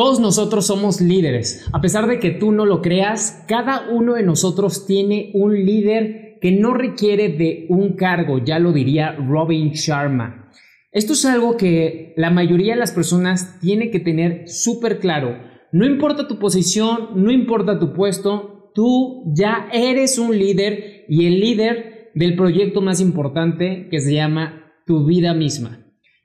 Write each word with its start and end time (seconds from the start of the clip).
Todos 0.00 0.18
nosotros 0.18 0.66
somos 0.66 1.02
líderes. 1.02 1.68
A 1.74 1.82
pesar 1.82 2.06
de 2.06 2.18
que 2.20 2.30
tú 2.30 2.52
no 2.52 2.64
lo 2.64 2.80
creas, 2.80 3.44
cada 3.46 3.90
uno 3.90 4.14
de 4.14 4.22
nosotros 4.22 4.86
tiene 4.86 5.30
un 5.34 5.52
líder 5.52 6.38
que 6.40 6.52
no 6.52 6.72
requiere 6.72 7.28
de 7.28 7.66
un 7.68 7.96
cargo, 7.96 8.42
ya 8.42 8.58
lo 8.58 8.72
diría 8.72 9.14
Robin 9.16 9.72
Sharma. 9.72 10.50
Esto 10.90 11.12
es 11.12 11.26
algo 11.26 11.58
que 11.58 12.14
la 12.16 12.30
mayoría 12.30 12.72
de 12.72 12.80
las 12.80 12.92
personas 12.92 13.60
tiene 13.60 13.90
que 13.90 14.00
tener 14.00 14.48
súper 14.48 15.00
claro. 15.00 15.36
No 15.70 15.84
importa 15.84 16.26
tu 16.26 16.38
posición, 16.38 17.10
no 17.16 17.30
importa 17.30 17.78
tu 17.78 17.92
puesto, 17.92 18.70
tú 18.74 19.30
ya 19.36 19.68
eres 19.70 20.18
un 20.18 20.38
líder 20.38 21.04
y 21.10 21.26
el 21.26 21.40
líder 21.40 22.10
del 22.14 22.36
proyecto 22.36 22.80
más 22.80 23.02
importante 23.02 23.88
que 23.90 24.00
se 24.00 24.14
llama 24.14 24.72
tu 24.86 25.04
vida 25.04 25.34
misma. 25.34 25.79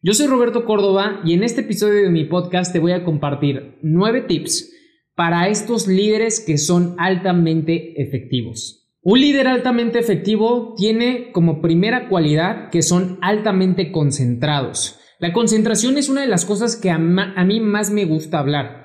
Yo 0.07 0.13
soy 0.13 0.27
Roberto 0.27 0.65
Córdoba 0.65 1.21
y 1.25 1.33
en 1.33 1.41
este 1.41 1.61
episodio 1.61 2.03
de 2.03 2.11
mi 2.11 2.25
podcast 2.25 2.71
te 2.71 2.77
voy 2.77 2.91
a 2.91 3.03
compartir 3.03 3.79
nueve 3.81 4.21
tips 4.21 4.71
para 5.15 5.47
estos 5.47 5.87
líderes 5.87 6.39
que 6.45 6.59
son 6.59 6.95
altamente 6.99 7.99
efectivos. 7.99 8.87
Un 9.01 9.21
líder 9.21 9.47
altamente 9.47 9.97
efectivo 9.97 10.75
tiene 10.77 11.31
como 11.31 11.59
primera 11.59 12.07
cualidad 12.07 12.69
que 12.69 12.83
son 12.83 13.17
altamente 13.23 13.91
concentrados. 13.91 14.99
La 15.17 15.33
concentración 15.33 15.97
es 15.97 16.07
una 16.07 16.21
de 16.21 16.27
las 16.27 16.45
cosas 16.45 16.75
que 16.75 16.91
a, 16.91 16.99
mí 16.99 17.59
más 17.59 17.89
me 17.89 18.05
gusta 18.05 18.37
hablar. 18.37 18.84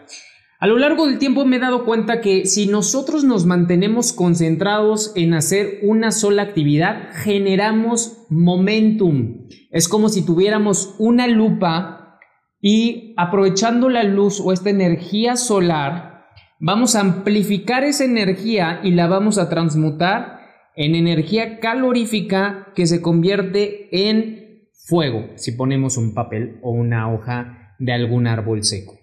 A 0.62 0.66
lo 0.66 0.77
largo 0.77 1.06
del 1.06 1.19
tiempo 1.19 1.46
me 1.46 1.56
he 1.56 1.59
dado 1.59 1.87
cuenta 1.87 2.20
que 2.20 2.45
si 2.45 2.66
nosotros 2.66 3.24
nos 3.24 3.46
mantenemos 3.46 4.12
concentrados 4.12 5.10
en 5.16 5.32
hacer 5.32 5.78
una 5.82 6.12
sola 6.12 6.42
actividad, 6.42 7.09
generamos 7.14 8.27
momentum. 8.28 9.46
Es 9.70 9.88
como 9.88 10.10
si 10.10 10.23
tuviéramos 10.23 10.96
una 10.98 11.27
lupa 11.28 12.18
y 12.60 13.15
aprovechando 13.16 13.88
la 13.88 14.04
luz 14.04 14.38
o 14.38 14.52
esta 14.52 14.68
energía 14.68 15.37
solar, 15.37 16.27
vamos 16.59 16.95
a 16.95 17.01
amplificar 17.01 17.82
esa 17.82 18.04
energía 18.04 18.80
y 18.82 18.90
la 18.90 19.06
vamos 19.06 19.38
a 19.38 19.49
transmutar 19.49 20.40
en 20.77 20.95
energía 20.95 21.59
calorífica 21.59 22.66
que 22.74 22.87
se 22.87 23.01
convierte 23.01 23.88
en 24.10 24.68
fuego 24.74 25.30
si 25.37 25.52
ponemos 25.52 25.96
un 25.96 26.12
papel 26.12 26.59
o 26.62 26.71
una 26.71 27.10
hoja 27.10 27.77
de 27.79 27.95
algún 27.95 28.27
árbol 28.27 28.62
seco. 28.62 28.99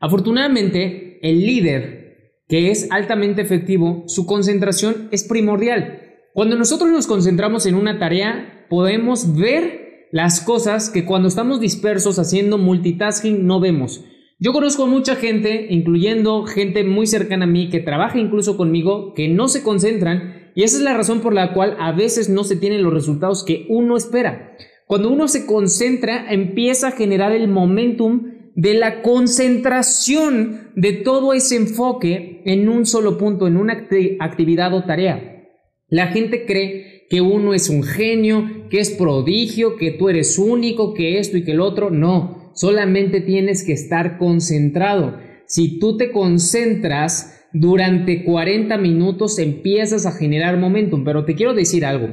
Afortunadamente, 0.00 1.18
el 1.22 1.40
líder, 1.40 2.42
que 2.48 2.70
es 2.70 2.90
altamente 2.90 3.42
efectivo, 3.42 4.04
su 4.06 4.26
concentración 4.26 5.08
es 5.10 5.24
primordial. 5.24 6.00
Cuando 6.32 6.56
nosotros 6.56 6.90
nos 6.90 7.06
concentramos 7.06 7.66
en 7.66 7.74
una 7.74 7.98
tarea, 7.98 8.66
podemos 8.68 9.36
ver 9.36 10.08
las 10.12 10.40
cosas 10.40 10.90
que 10.90 11.04
cuando 11.04 11.28
estamos 11.28 11.60
dispersos 11.60 12.18
haciendo 12.18 12.58
multitasking 12.58 13.46
no 13.46 13.60
vemos. 13.60 14.04
Yo 14.38 14.52
conozco 14.52 14.84
a 14.84 14.86
mucha 14.86 15.16
gente, 15.16 15.68
incluyendo 15.70 16.44
gente 16.44 16.84
muy 16.84 17.06
cercana 17.06 17.44
a 17.44 17.48
mí, 17.48 17.70
que 17.70 17.80
trabaja 17.80 18.18
incluso 18.18 18.56
conmigo, 18.56 19.14
que 19.14 19.28
no 19.28 19.48
se 19.48 19.62
concentran 19.62 20.44
y 20.54 20.62
esa 20.62 20.76
es 20.76 20.82
la 20.82 20.94
razón 20.94 21.20
por 21.20 21.34
la 21.34 21.52
cual 21.52 21.76
a 21.80 21.92
veces 21.92 22.28
no 22.28 22.44
se 22.44 22.56
tienen 22.56 22.82
los 22.82 22.92
resultados 22.92 23.44
que 23.44 23.66
uno 23.68 23.96
espera. 23.96 24.56
Cuando 24.86 25.10
uno 25.10 25.28
se 25.28 25.46
concentra, 25.46 26.30
empieza 26.32 26.88
a 26.88 26.92
generar 26.92 27.32
el 27.32 27.48
momentum 27.48 28.33
de 28.54 28.74
la 28.74 29.02
concentración 29.02 30.70
de 30.76 30.92
todo 30.92 31.34
ese 31.34 31.56
enfoque 31.56 32.42
en 32.44 32.68
un 32.68 32.86
solo 32.86 33.18
punto, 33.18 33.46
en 33.46 33.56
una 33.56 33.86
actividad 34.20 34.74
o 34.74 34.84
tarea. 34.84 35.48
La 35.88 36.08
gente 36.08 36.44
cree 36.46 37.06
que 37.08 37.20
uno 37.20 37.54
es 37.54 37.68
un 37.68 37.82
genio, 37.82 38.68
que 38.70 38.80
es 38.80 38.90
prodigio, 38.90 39.76
que 39.76 39.92
tú 39.92 40.08
eres 40.08 40.38
único, 40.38 40.94
que 40.94 41.18
esto 41.18 41.36
y 41.36 41.44
que 41.44 41.52
el 41.52 41.60
otro. 41.60 41.90
No, 41.90 42.52
solamente 42.54 43.20
tienes 43.20 43.64
que 43.64 43.72
estar 43.72 44.18
concentrado. 44.18 45.18
Si 45.46 45.78
tú 45.78 45.96
te 45.96 46.10
concentras 46.10 47.48
durante 47.52 48.24
40 48.24 48.76
minutos, 48.78 49.38
empiezas 49.38 50.06
a 50.06 50.12
generar 50.12 50.58
momentum. 50.58 51.04
Pero 51.04 51.24
te 51.24 51.34
quiero 51.34 51.54
decir 51.54 51.84
algo. 51.84 52.08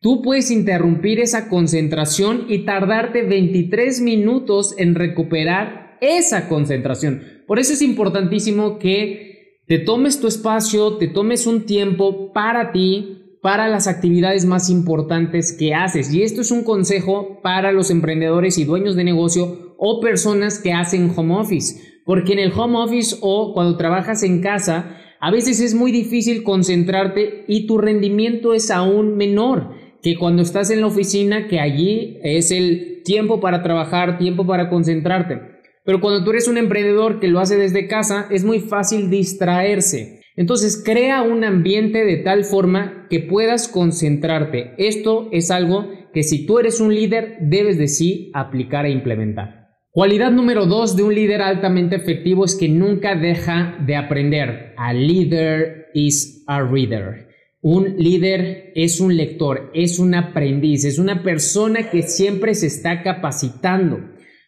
Tú 0.00 0.22
puedes 0.22 0.52
interrumpir 0.52 1.18
esa 1.18 1.48
concentración 1.48 2.44
y 2.48 2.58
tardarte 2.64 3.22
23 3.22 4.00
minutos 4.00 4.72
en 4.78 4.94
recuperar 4.94 5.98
esa 6.00 6.48
concentración. 6.48 7.24
Por 7.48 7.58
eso 7.58 7.72
es 7.72 7.82
importantísimo 7.82 8.78
que 8.78 9.58
te 9.66 9.80
tomes 9.80 10.20
tu 10.20 10.28
espacio, 10.28 10.98
te 10.98 11.08
tomes 11.08 11.48
un 11.48 11.66
tiempo 11.66 12.32
para 12.32 12.70
ti, 12.70 13.38
para 13.42 13.66
las 13.66 13.88
actividades 13.88 14.44
más 14.44 14.70
importantes 14.70 15.52
que 15.52 15.74
haces. 15.74 16.14
Y 16.14 16.22
esto 16.22 16.42
es 16.42 16.52
un 16.52 16.62
consejo 16.62 17.40
para 17.42 17.72
los 17.72 17.90
emprendedores 17.90 18.56
y 18.58 18.64
dueños 18.64 18.94
de 18.94 19.02
negocio 19.02 19.74
o 19.78 20.00
personas 20.00 20.60
que 20.60 20.72
hacen 20.72 21.12
home 21.14 21.34
office. 21.34 22.02
Porque 22.04 22.34
en 22.34 22.38
el 22.38 22.52
home 22.52 22.78
office 22.78 23.16
o 23.20 23.52
cuando 23.52 23.76
trabajas 23.76 24.22
en 24.22 24.42
casa, 24.42 24.96
a 25.20 25.32
veces 25.32 25.60
es 25.60 25.74
muy 25.74 25.90
difícil 25.90 26.44
concentrarte 26.44 27.44
y 27.48 27.66
tu 27.66 27.78
rendimiento 27.78 28.54
es 28.54 28.70
aún 28.70 29.16
menor 29.16 29.77
que 30.02 30.16
cuando 30.16 30.42
estás 30.42 30.70
en 30.70 30.80
la 30.80 30.86
oficina, 30.86 31.48
que 31.48 31.60
allí 31.60 32.18
es 32.22 32.50
el 32.50 33.02
tiempo 33.04 33.40
para 33.40 33.62
trabajar, 33.62 34.18
tiempo 34.18 34.46
para 34.46 34.68
concentrarte. 34.68 35.40
Pero 35.84 36.00
cuando 36.00 36.22
tú 36.24 36.30
eres 36.30 36.48
un 36.48 36.58
emprendedor 36.58 37.18
que 37.20 37.28
lo 37.28 37.40
hace 37.40 37.56
desde 37.56 37.88
casa, 37.88 38.26
es 38.30 38.44
muy 38.44 38.60
fácil 38.60 39.10
distraerse. 39.10 40.20
Entonces 40.36 40.82
crea 40.84 41.22
un 41.22 41.42
ambiente 41.42 42.04
de 42.04 42.18
tal 42.18 42.44
forma 42.44 43.06
que 43.10 43.20
puedas 43.20 43.68
concentrarte. 43.68 44.74
Esto 44.78 45.28
es 45.32 45.50
algo 45.50 45.88
que 46.12 46.22
si 46.22 46.46
tú 46.46 46.58
eres 46.58 46.80
un 46.80 46.94
líder 46.94 47.38
debes 47.40 47.78
de 47.78 47.88
sí 47.88 48.30
aplicar 48.34 48.86
e 48.86 48.90
implementar. 48.90 49.68
Cualidad 49.90 50.30
número 50.30 50.66
dos 50.66 50.94
de 50.94 51.02
un 51.02 51.14
líder 51.14 51.42
altamente 51.42 51.96
efectivo 51.96 52.44
es 52.44 52.54
que 52.54 52.68
nunca 52.68 53.16
deja 53.16 53.78
de 53.84 53.96
aprender. 53.96 54.74
A 54.76 54.92
leader 54.92 55.86
is 55.94 56.44
a 56.46 56.62
reader. 56.62 57.27
Un 57.60 57.96
líder 57.96 58.72
es 58.76 59.00
un 59.00 59.16
lector, 59.16 59.70
es 59.74 59.98
un 59.98 60.14
aprendiz, 60.14 60.84
es 60.84 60.98
una 60.98 61.22
persona 61.24 61.90
que 61.90 62.02
siempre 62.02 62.54
se 62.54 62.68
está 62.68 63.02
capacitando. 63.02 63.98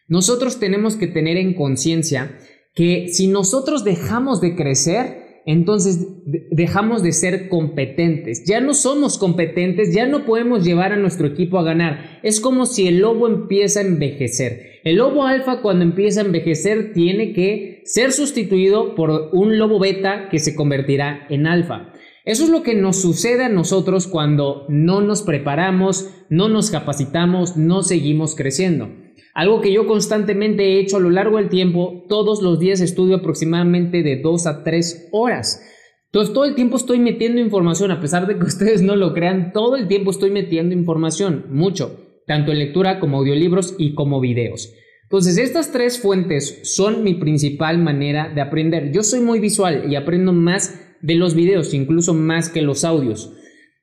Nosotros 0.07 0.59
tenemos 0.59 0.95
que 0.95 1.07
tener 1.07 1.37
en 1.37 1.53
conciencia 1.53 2.37
que 2.73 3.09
si 3.09 3.27
nosotros 3.27 3.83
dejamos 3.83 4.39
de 4.39 4.55
crecer, 4.55 5.41
entonces 5.45 6.07
dejamos 6.51 7.03
de 7.03 7.11
ser 7.11 7.49
competentes. 7.49 8.45
Ya 8.45 8.61
no 8.61 8.73
somos 8.73 9.17
competentes, 9.17 9.93
ya 9.93 10.05
no 10.05 10.25
podemos 10.25 10.63
llevar 10.63 10.93
a 10.93 10.97
nuestro 10.97 11.27
equipo 11.27 11.59
a 11.59 11.63
ganar. 11.63 12.19
Es 12.23 12.39
como 12.39 12.65
si 12.65 12.87
el 12.87 12.99
lobo 12.99 13.27
empieza 13.27 13.79
a 13.79 13.83
envejecer. 13.83 14.79
El 14.83 14.97
lobo 14.97 15.25
alfa 15.25 15.61
cuando 15.61 15.83
empieza 15.83 16.21
a 16.21 16.25
envejecer 16.25 16.93
tiene 16.93 17.33
que 17.33 17.81
ser 17.85 18.11
sustituido 18.11 18.95
por 18.95 19.29
un 19.33 19.57
lobo 19.57 19.79
beta 19.79 20.29
que 20.29 20.39
se 20.39 20.55
convertirá 20.55 21.25
en 21.29 21.47
alfa. 21.47 21.93
Eso 22.23 22.43
es 22.43 22.49
lo 22.49 22.61
que 22.61 22.75
nos 22.75 23.01
sucede 23.01 23.45
a 23.45 23.49
nosotros 23.49 24.05
cuando 24.05 24.65
no 24.69 25.01
nos 25.01 25.23
preparamos, 25.23 26.09
no 26.29 26.49
nos 26.49 26.69
capacitamos, 26.69 27.57
no 27.57 27.81
seguimos 27.81 28.35
creciendo. 28.35 28.89
Algo 29.33 29.61
que 29.61 29.73
yo 29.73 29.87
constantemente 29.87 30.63
he 30.63 30.79
hecho 30.79 30.97
a 30.97 30.99
lo 30.99 31.09
largo 31.09 31.37
del 31.37 31.49
tiempo, 31.49 32.03
todos 32.07 32.41
los 32.41 32.59
días 32.59 32.79
estudio 32.79 33.17
aproximadamente 33.17 34.03
de 34.03 34.17
2 34.17 34.45
a 34.45 34.63
3 34.63 35.09
horas. 35.11 35.65
Entonces 36.07 36.33
todo 36.33 36.45
el 36.45 36.53
tiempo 36.53 36.77
estoy 36.77 36.99
metiendo 36.99 37.39
información, 37.39 37.89
a 37.89 38.01
pesar 38.01 38.27
de 38.27 38.37
que 38.37 38.43
ustedes 38.45 38.83
no 38.83 38.95
lo 38.95 39.13
crean, 39.13 39.51
todo 39.51 39.75
el 39.75 39.87
tiempo 39.87 40.11
estoy 40.11 40.29
metiendo 40.29 40.75
información, 40.75 41.45
mucho, 41.49 42.21
tanto 42.27 42.51
en 42.51 42.59
lectura 42.59 42.99
como 42.99 43.17
audiolibros 43.17 43.73
y 43.79 43.95
como 43.95 44.19
videos. 44.19 44.73
Entonces 45.03 45.37
estas 45.37 45.71
tres 45.71 45.99
fuentes 45.99 46.59
son 46.75 47.03
mi 47.03 47.15
principal 47.15 47.79
manera 47.79 48.29
de 48.29 48.41
aprender. 48.41 48.91
Yo 48.91 49.01
soy 49.01 49.21
muy 49.21 49.39
visual 49.39 49.85
y 49.89 49.95
aprendo 49.95 50.33
más 50.33 50.90
de 51.01 51.15
los 51.15 51.35
videos, 51.35 51.73
incluso 51.73 52.13
más 52.13 52.49
que 52.49 52.61
los 52.61 52.83
audios. 52.83 53.33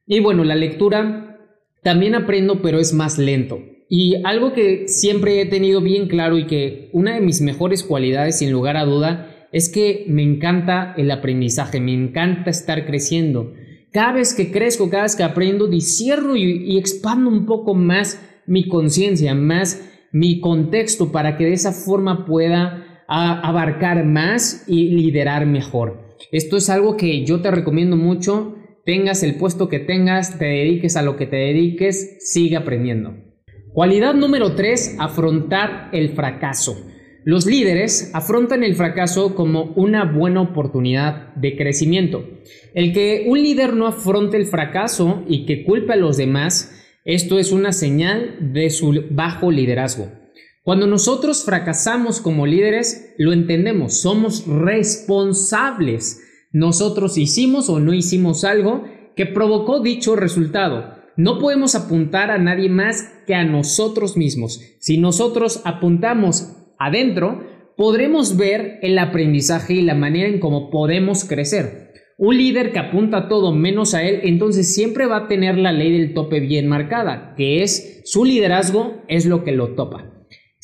Y 0.07 0.21
bueno, 0.21 0.45
la 0.45 0.55
lectura 0.55 1.39
también 1.83 2.15
aprendo, 2.15 2.63
pero 2.63 2.79
es 2.79 2.93
más 2.93 3.19
lento. 3.19 3.61
Y 3.89 4.17
algo 4.25 4.53
que 4.53 4.89
siempre 4.89 5.41
he 5.41 5.47
tenido 5.47 5.81
bien 5.81 6.09
claro 6.09 6.39
y 6.39 6.47
que 6.47 6.91
una 6.93 7.15
de 7.15 7.21
mis 7.21 7.41
mejores 7.41 7.83
cualidades, 7.83 8.39
sin 8.39 8.53
lugar 8.53 8.77
a 8.77 8.85
duda, 8.85 9.49
es 9.53 9.69
que 9.69 10.05
me 10.09 10.23
encanta 10.23 10.95
el 10.97 11.11
aprendizaje, 11.11 11.81
me 11.81 11.95
encanta 11.95 12.51
estar 12.51 12.85
creciendo. 12.87 13.55
Cada 13.93 14.13
vez 14.13 14.35
que 14.35 14.51
crezco, 14.51 14.91
cada 14.91 15.05
vez 15.05 15.17
que 15.17 15.23
aprendo, 15.23 15.67
discierno 15.67 16.37
y, 16.37 16.43
y 16.43 16.79
expando 16.79 17.31
un 17.31 17.47
poco 17.47 17.75
más 17.75 18.21
mi 18.47 18.69
conciencia, 18.69 19.35
más 19.35 19.83
mi 20.13 20.41
contexto 20.41 21.13
para 21.13 21.37
que 21.37 21.45
de 21.45 21.55
esa 21.55 21.73
forma 21.73 22.27
pueda 22.27 23.05
abarcar 23.09 24.05
más 24.05 24.65
y 24.67 24.91
liderar 24.91 25.47
mejor. 25.47 26.08
Esto 26.33 26.57
es 26.57 26.71
algo 26.71 26.97
que 26.97 27.25
yo 27.25 27.41
te 27.41 27.51
recomiendo 27.51 27.97
mucho. 27.97 28.57
Tengas 28.85 29.23
el 29.23 29.37
puesto 29.37 29.69
que 29.69 29.79
tengas, 29.79 30.39
te 30.39 30.47
dediques 30.47 30.97
a 30.97 31.03
lo 31.03 31.17
que 31.17 31.27
te 31.27 31.37
dediques, 31.37 32.17
sigue 32.21 32.57
aprendiendo. 32.57 33.15
Cualidad 33.73 34.15
número 34.15 34.55
3, 34.55 34.97
afrontar 34.99 35.91
el 35.93 36.11
fracaso. 36.11 36.77
Los 37.25 37.45
líderes 37.45 38.11
afrontan 38.15 38.65
el 38.65 38.75
fracaso 38.75 39.35
como 39.35 39.75
una 39.77 40.05
buena 40.05 40.41
oportunidad 40.41 41.35
de 41.35 41.57
crecimiento. 41.57 42.25
El 42.75 42.93
que 42.93 43.27
un 43.29 43.43
líder 43.43 43.75
no 43.75 43.87
afronte 43.87 44.37
el 44.39 44.47
fracaso 44.47 45.25
y 45.29 45.45
que 45.45 45.65
culpe 45.65 45.93
a 45.93 45.97
los 45.97 46.17
demás, 46.17 46.75
esto 47.05 47.39
es 47.39 47.53
una 47.53 47.73
señal 47.73 48.53
de 48.53 48.71
su 48.71 49.05
bajo 49.11 49.51
liderazgo. 49.51 50.09
Cuando 50.69 50.87
nosotros 50.87 51.45
fracasamos 51.47 52.21
como 52.21 52.45
líderes, 52.45 53.15
lo 53.17 53.33
entendemos, 53.33 54.03
somos 54.03 54.47
responsables. 54.47 56.23
Nosotros 56.53 57.17
hicimos 57.17 57.71
o 57.71 57.81
no 57.81 57.95
hicimos 57.95 58.45
algo 58.45 58.85
que 59.17 59.25
provocó 59.25 59.81
dicho 59.81 60.15
resultado. 60.15 60.93
No 61.17 61.39
podemos 61.39 61.75
apuntar 61.75 62.31
a 62.31 62.37
nadie 62.37 62.69
más 62.69 63.11
que 63.27 63.35
a 63.35 63.45
nosotros 63.45 64.19
mismos. 64.19 64.61
Si 64.79 64.99
nosotros 64.99 65.63
apuntamos 65.65 66.55
adentro, 66.79 67.45
podremos 67.79 68.37
ver 68.37 68.79
el 68.83 68.99
aprendizaje 68.99 69.73
y 69.73 69.81
la 69.81 69.95
manera 69.95 70.29
en 70.29 70.39
cómo 70.39 70.69
podemos 70.69 71.25
crecer. 71.25 71.95
Un 72.19 72.37
líder 72.37 72.73
que 72.73 72.79
apunta 72.79 73.27
todo 73.29 73.55
menos 73.55 73.95
a 73.95 74.03
él, 74.03 74.21
entonces 74.25 74.75
siempre 74.75 75.07
va 75.07 75.17
a 75.17 75.29
tener 75.29 75.57
la 75.57 75.73
ley 75.73 75.99
del 75.99 76.13
tope 76.13 76.41
bien 76.41 76.69
marcada, 76.69 77.33
que 77.39 77.63
es 77.63 78.03
su 78.05 78.27
liderazgo 78.27 79.03
es 79.09 79.25
lo 79.25 79.45
que 79.45 79.53
lo 79.53 79.69
topa. 79.69 80.18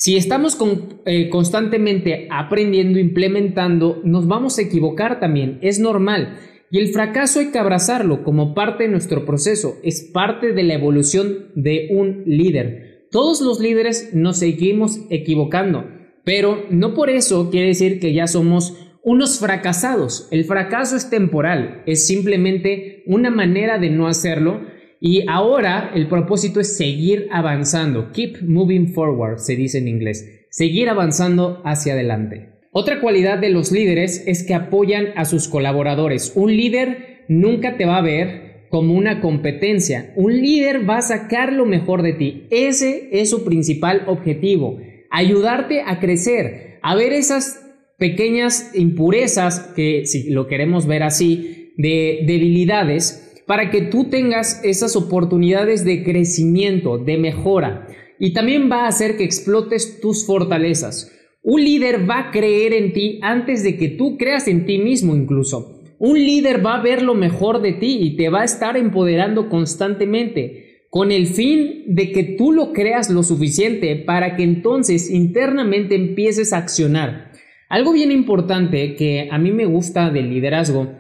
Si 0.05 0.19
estamos 0.19 0.59
eh, 1.07 1.31
constantemente 1.31 2.29
aprendiendo, 2.31 2.99
implementando, 2.99 4.03
nos 4.05 4.29
vamos 4.29 4.59
a 4.59 4.61
equivocar 4.61 5.19
también, 5.19 5.59
es 5.63 5.81
normal. 5.81 6.41
Y 6.71 6.79
el 6.79 6.89
fracaso 6.89 7.41
hay 7.41 7.47
que 7.51 7.59
abrazarlo 7.59 8.23
como 8.23 8.53
parte 8.53 8.85
de 8.85 8.91
nuestro 8.91 9.25
proceso, 9.25 9.79
es 9.83 10.03
parte 10.03 10.53
de 10.53 10.63
la 10.63 10.75
evolución 10.75 11.47
de 11.55 11.89
un 11.91 12.23
líder. 12.27 13.07
Todos 13.11 13.41
los 13.41 13.61
líderes 13.61 14.11
nos 14.13 14.41
seguimos 14.41 15.01
equivocando, 15.09 15.87
pero 16.23 16.67
no 16.69 16.93
por 16.93 17.09
eso 17.09 17.51
quiere 17.51 17.69
decir 17.69 17.99
que 17.99 18.13
ya 18.13 18.27
somos 18.27 18.77
unos 19.03 19.39
fracasados. 19.39 20.29
El 20.31 20.45
fracaso 20.45 20.97
es 20.97 21.09
temporal, 21.09 21.83
es 21.87 22.07
simplemente 22.07 23.05
una 23.07 23.31
manera 23.31 23.79
de 23.79 23.89
no 23.89 24.07
hacerlo 24.07 24.61
y 25.01 25.25
ahora 25.29 25.91
el 25.95 26.09
propósito 26.09 26.61
es 26.61 26.77
seguir 26.77 27.29
avanzando. 27.31 28.11
Keep 28.13 28.43
moving 28.43 28.93
forward, 28.93 29.39
se 29.39 29.57
dice 29.57 29.79
en 29.79 29.89
inglés. 29.89 30.47
Seguir 30.51 30.89
avanzando 30.89 31.61
hacia 31.65 31.95
adelante. 31.95 32.51
Otra 32.73 33.01
cualidad 33.01 33.39
de 33.39 33.51
los 33.51 33.71
líderes 33.71 34.25
es 34.27 34.45
que 34.45 34.55
apoyan 34.55 35.09
a 35.17 35.25
sus 35.25 35.49
colaboradores. 35.49 36.33
Un 36.35 36.57
líder 36.57 37.25
nunca 37.29 37.77
te 37.77 37.85
va 37.87 37.99
a 37.99 38.03
ver 38.03 38.67
como 38.71 38.95
una 38.95 39.21
competencia. 39.21 40.13
Un 40.17 40.41
líder 40.41 40.89
va 40.89 40.99
a 40.99 41.03
sacar 41.03 41.53
lo 41.53 41.67
mejor 41.67 42.03
de 42.03 42.15
ti. 42.15 42.47
Ese 42.51 43.11
es 43.13 43.31
su 43.31 43.45
principal 43.45 44.03
objetivo. 44.09 44.79
Ayudarte 45.11 45.83
a 45.87 46.01
crecer, 46.01 46.81
a 46.83 46.97
ver 46.97 47.13
esas 47.13 47.65
pequeñas 47.99 48.73
impurezas 48.75 49.73
que, 49.77 50.07
si 50.07 50.31
lo 50.31 50.49
queremos 50.49 50.87
ver 50.87 51.05
así, 51.05 51.73
de 51.77 52.25
debilidades, 52.27 53.34
para 53.47 53.71
que 53.71 53.83
tú 53.83 54.05
tengas 54.05 54.61
esas 54.65 54.97
oportunidades 54.97 55.85
de 55.85 56.03
crecimiento, 56.03 56.99
de 56.99 57.19
mejora. 57.19 57.87
Y 58.19 58.33
también 58.33 58.71
va 58.71 58.85
a 58.85 58.89
hacer 58.89 59.17
que 59.17 59.25
explotes 59.25 60.01
tus 60.01 60.27
fortalezas. 60.27 61.11
Un 61.43 61.63
líder 61.63 62.09
va 62.09 62.21
a 62.21 62.31
creer 62.31 62.73
en 62.73 62.93
ti 62.93 63.19
antes 63.23 63.63
de 63.63 63.77
que 63.77 63.89
tú 63.89 64.17
creas 64.17 64.49
en 64.49 64.65
ti 64.65 64.79
mismo 64.79 65.15
incluso. 65.15 65.83
Un 65.99 66.19
líder 66.19 66.65
va 66.65 66.77
a 66.77 66.83
ver 66.83 67.03
lo 67.03 67.15
mejor 67.15 67.61
de 67.61 67.73
ti 67.73 67.99
y 68.01 68.17
te 68.17 68.31
va 68.31 68.43
a 68.43 68.45
estar 68.45 68.77
empoderando 68.77 69.49
constantemente 69.49 70.87
con 70.91 71.11
el 71.13 71.27
fin 71.27 71.83
de 71.89 72.13
que 72.13 72.23
tú 72.23 72.53
lo 72.53 72.73
creas 72.73 73.11
lo 73.11 73.23
suficiente 73.23 73.97
para 73.97 74.37
que 74.37 74.45
entonces 74.45 75.11
internamente 75.11 75.97
empieces 75.97 76.53
a 76.53 76.59
accionar. 76.59 77.33
Algo 77.69 77.93
bien 77.93 78.13
importante 78.13 78.95
que 78.95 79.29
a 79.31 79.39
mí 79.39 79.51
me 79.51 79.67
gusta 79.67 80.11
del 80.11 80.31
liderazgo 80.31 80.93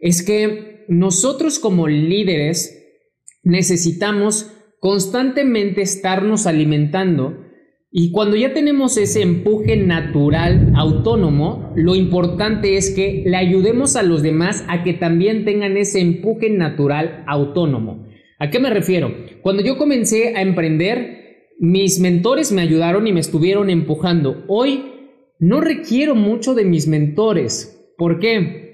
es 0.00 0.24
que 0.24 0.75
nosotros 0.88 1.58
como 1.58 1.88
líderes 1.88 2.82
necesitamos 3.42 4.52
constantemente 4.80 5.82
estarnos 5.82 6.46
alimentando 6.46 7.46
y 7.98 8.10
cuando 8.10 8.36
ya 8.36 8.52
tenemos 8.52 8.98
ese 8.98 9.22
empuje 9.22 9.76
natural 9.76 10.72
autónomo, 10.76 11.72
lo 11.76 11.94
importante 11.94 12.76
es 12.76 12.90
que 12.90 13.22
le 13.24 13.36
ayudemos 13.36 13.96
a 13.96 14.02
los 14.02 14.22
demás 14.22 14.64
a 14.68 14.84
que 14.84 14.92
también 14.92 15.46
tengan 15.46 15.78
ese 15.78 16.00
empuje 16.00 16.50
natural 16.50 17.24
autónomo. 17.26 18.06
¿A 18.38 18.50
qué 18.50 18.58
me 18.58 18.68
refiero? 18.68 19.14
Cuando 19.40 19.62
yo 19.62 19.78
comencé 19.78 20.36
a 20.36 20.42
emprender, 20.42 21.54
mis 21.58 21.98
mentores 21.98 22.52
me 22.52 22.60
ayudaron 22.60 23.06
y 23.06 23.14
me 23.14 23.20
estuvieron 23.20 23.70
empujando. 23.70 24.44
Hoy 24.46 24.92
no 25.38 25.62
requiero 25.62 26.14
mucho 26.14 26.54
de 26.54 26.66
mis 26.66 26.86
mentores. 26.88 27.94
¿Por 27.96 28.18
qué? 28.18 28.65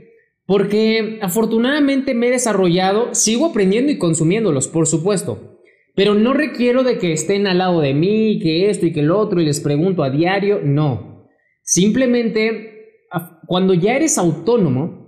Porque 0.47 1.19
afortunadamente 1.23 2.15
me 2.15 2.29
he 2.29 2.31
desarrollado, 2.31 3.15
sigo 3.15 3.47
aprendiendo 3.47 3.93
y 3.93 3.99
consumiéndolos, 3.99 4.69
por 4.69 4.87
supuesto, 4.87 5.61
pero 5.95 6.15
no 6.15 6.33
requiero 6.33 6.83
de 6.83 6.99
que 6.99 7.13
estén 7.13 7.47
al 7.47 7.59
lado 7.59 7.81
de 7.81 7.95
mí, 7.95 8.41
que 8.41 8.71
esto 8.71 8.87
y 8.87 8.93
que 8.93 9.03
lo 9.03 9.19
otro 9.19 9.41
y 9.41 9.45
les 9.45 9.61
pregunto 9.61 10.03
a 10.03 10.11
diario, 10.11 10.61
no. 10.65 11.29
Simplemente, 11.63 13.07
cuando 13.47 13.75
ya 13.75 13.95
eres 13.95 14.19
autónomo, 14.19 15.03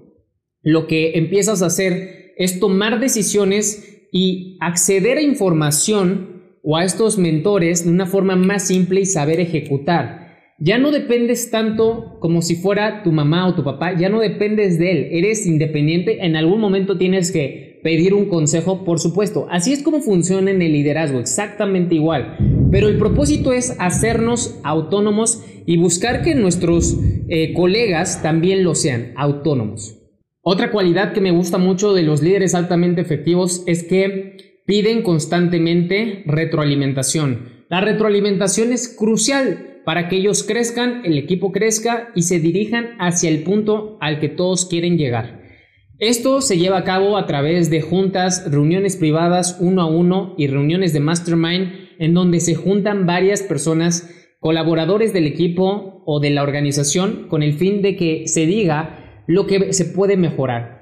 lo 0.62 0.86
que 0.86 1.18
empiezas 1.18 1.62
a 1.62 1.66
hacer 1.66 2.32
es 2.36 2.60
tomar 2.60 3.00
decisiones 3.00 4.06
y 4.12 4.56
acceder 4.60 5.18
a 5.18 5.22
información 5.22 6.58
o 6.62 6.76
a 6.76 6.84
estos 6.84 7.18
mentores 7.18 7.84
de 7.84 7.90
una 7.90 8.06
forma 8.06 8.36
más 8.36 8.66
simple 8.66 9.00
y 9.00 9.06
saber 9.06 9.40
ejecutar 9.40 10.23
ya 10.58 10.78
no 10.78 10.90
dependes 10.90 11.50
tanto 11.50 12.18
como 12.20 12.42
si 12.42 12.56
fuera 12.56 13.02
tu 13.02 13.12
mamá 13.12 13.48
o 13.48 13.54
tu 13.54 13.64
papá, 13.64 13.98
ya 13.98 14.08
no 14.08 14.20
dependes 14.20 14.78
de 14.78 14.90
él, 14.92 15.08
eres 15.10 15.46
independiente, 15.46 16.24
en 16.24 16.36
algún 16.36 16.60
momento 16.60 16.96
tienes 16.96 17.32
que 17.32 17.80
pedir 17.82 18.14
un 18.14 18.26
consejo, 18.26 18.84
por 18.84 18.98
supuesto. 18.98 19.46
Así 19.50 19.72
es 19.72 19.82
como 19.82 20.00
funciona 20.00 20.50
en 20.50 20.62
el 20.62 20.72
liderazgo, 20.72 21.20
exactamente 21.20 21.94
igual. 21.94 22.36
Pero 22.70 22.88
el 22.88 22.98
propósito 22.98 23.52
es 23.52 23.76
hacernos 23.78 24.58
autónomos 24.64 25.44
y 25.66 25.76
buscar 25.76 26.22
que 26.22 26.34
nuestros 26.34 26.96
eh, 27.28 27.52
colegas 27.52 28.22
también 28.22 28.64
lo 28.64 28.74
sean, 28.74 29.12
autónomos. 29.16 30.00
Otra 30.40 30.70
cualidad 30.70 31.12
que 31.12 31.20
me 31.20 31.30
gusta 31.30 31.58
mucho 31.58 31.92
de 31.92 32.02
los 32.02 32.22
líderes 32.22 32.54
altamente 32.54 33.00
efectivos 33.00 33.64
es 33.66 33.82
que 33.84 34.62
piden 34.66 35.02
constantemente 35.02 36.22
retroalimentación. 36.26 37.64
La 37.68 37.80
retroalimentación 37.80 38.72
es 38.72 38.88
crucial 38.88 39.73
para 39.84 40.08
que 40.08 40.16
ellos 40.16 40.42
crezcan, 40.42 41.02
el 41.04 41.18
equipo 41.18 41.52
crezca 41.52 42.10
y 42.14 42.22
se 42.22 42.40
dirijan 42.40 42.96
hacia 42.98 43.30
el 43.30 43.42
punto 43.42 43.98
al 44.00 44.20
que 44.20 44.28
todos 44.28 44.66
quieren 44.66 44.96
llegar. 44.96 45.42
Esto 45.98 46.40
se 46.40 46.58
lleva 46.58 46.78
a 46.78 46.84
cabo 46.84 47.16
a 47.16 47.26
través 47.26 47.70
de 47.70 47.80
juntas, 47.80 48.50
reuniones 48.50 48.96
privadas 48.96 49.58
uno 49.60 49.82
a 49.82 49.86
uno 49.86 50.34
y 50.36 50.48
reuniones 50.48 50.92
de 50.92 51.00
mastermind 51.00 51.72
en 51.98 52.14
donde 52.14 52.40
se 52.40 52.54
juntan 52.54 53.06
varias 53.06 53.42
personas, 53.42 54.10
colaboradores 54.40 55.12
del 55.12 55.26
equipo 55.26 56.02
o 56.04 56.18
de 56.18 56.30
la 56.30 56.42
organización 56.42 57.28
con 57.28 57.42
el 57.42 57.54
fin 57.54 57.80
de 57.80 57.96
que 57.96 58.26
se 58.26 58.44
diga 58.46 59.22
lo 59.26 59.46
que 59.46 59.72
se 59.72 59.84
puede 59.84 60.16
mejorar. 60.16 60.73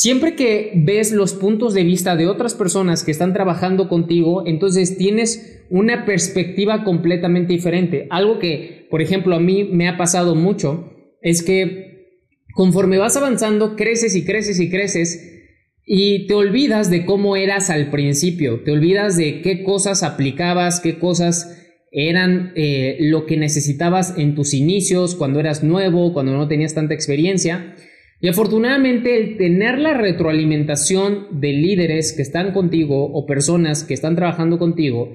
Siempre 0.00 0.34
que 0.34 0.72
ves 0.76 1.12
los 1.12 1.34
puntos 1.34 1.74
de 1.74 1.84
vista 1.84 2.16
de 2.16 2.26
otras 2.26 2.54
personas 2.54 3.04
que 3.04 3.10
están 3.10 3.34
trabajando 3.34 3.86
contigo, 3.86 4.44
entonces 4.46 4.96
tienes 4.96 5.62
una 5.68 6.06
perspectiva 6.06 6.84
completamente 6.84 7.52
diferente. 7.52 8.06
Algo 8.08 8.38
que, 8.38 8.86
por 8.88 9.02
ejemplo, 9.02 9.36
a 9.36 9.40
mí 9.40 9.64
me 9.64 9.88
ha 9.90 9.98
pasado 9.98 10.34
mucho 10.34 10.90
es 11.20 11.42
que 11.42 12.22
conforme 12.54 12.96
vas 12.96 13.18
avanzando, 13.18 13.76
creces 13.76 14.16
y 14.16 14.24
creces 14.24 14.58
y 14.58 14.70
creces 14.70 15.42
y 15.84 16.26
te 16.26 16.32
olvidas 16.32 16.90
de 16.90 17.04
cómo 17.04 17.36
eras 17.36 17.68
al 17.68 17.90
principio, 17.90 18.60
te 18.64 18.72
olvidas 18.72 19.18
de 19.18 19.42
qué 19.42 19.62
cosas 19.62 20.02
aplicabas, 20.02 20.80
qué 20.80 20.98
cosas 20.98 21.74
eran 21.92 22.54
eh, 22.56 22.96
lo 23.00 23.26
que 23.26 23.36
necesitabas 23.36 24.14
en 24.16 24.34
tus 24.34 24.54
inicios, 24.54 25.14
cuando 25.14 25.40
eras 25.40 25.62
nuevo, 25.62 26.14
cuando 26.14 26.32
no 26.32 26.48
tenías 26.48 26.72
tanta 26.72 26.94
experiencia. 26.94 27.74
Y 28.20 28.28
afortunadamente 28.28 29.16
el 29.16 29.36
tener 29.38 29.78
la 29.78 29.94
retroalimentación 29.94 31.40
de 31.40 31.52
líderes 31.52 32.12
que 32.12 32.22
están 32.22 32.52
contigo 32.52 33.06
o 33.12 33.26
personas 33.26 33.82
que 33.82 33.94
están 33.94 34.14
trabajando 34.14 34.58
contigo, 34.58 35.14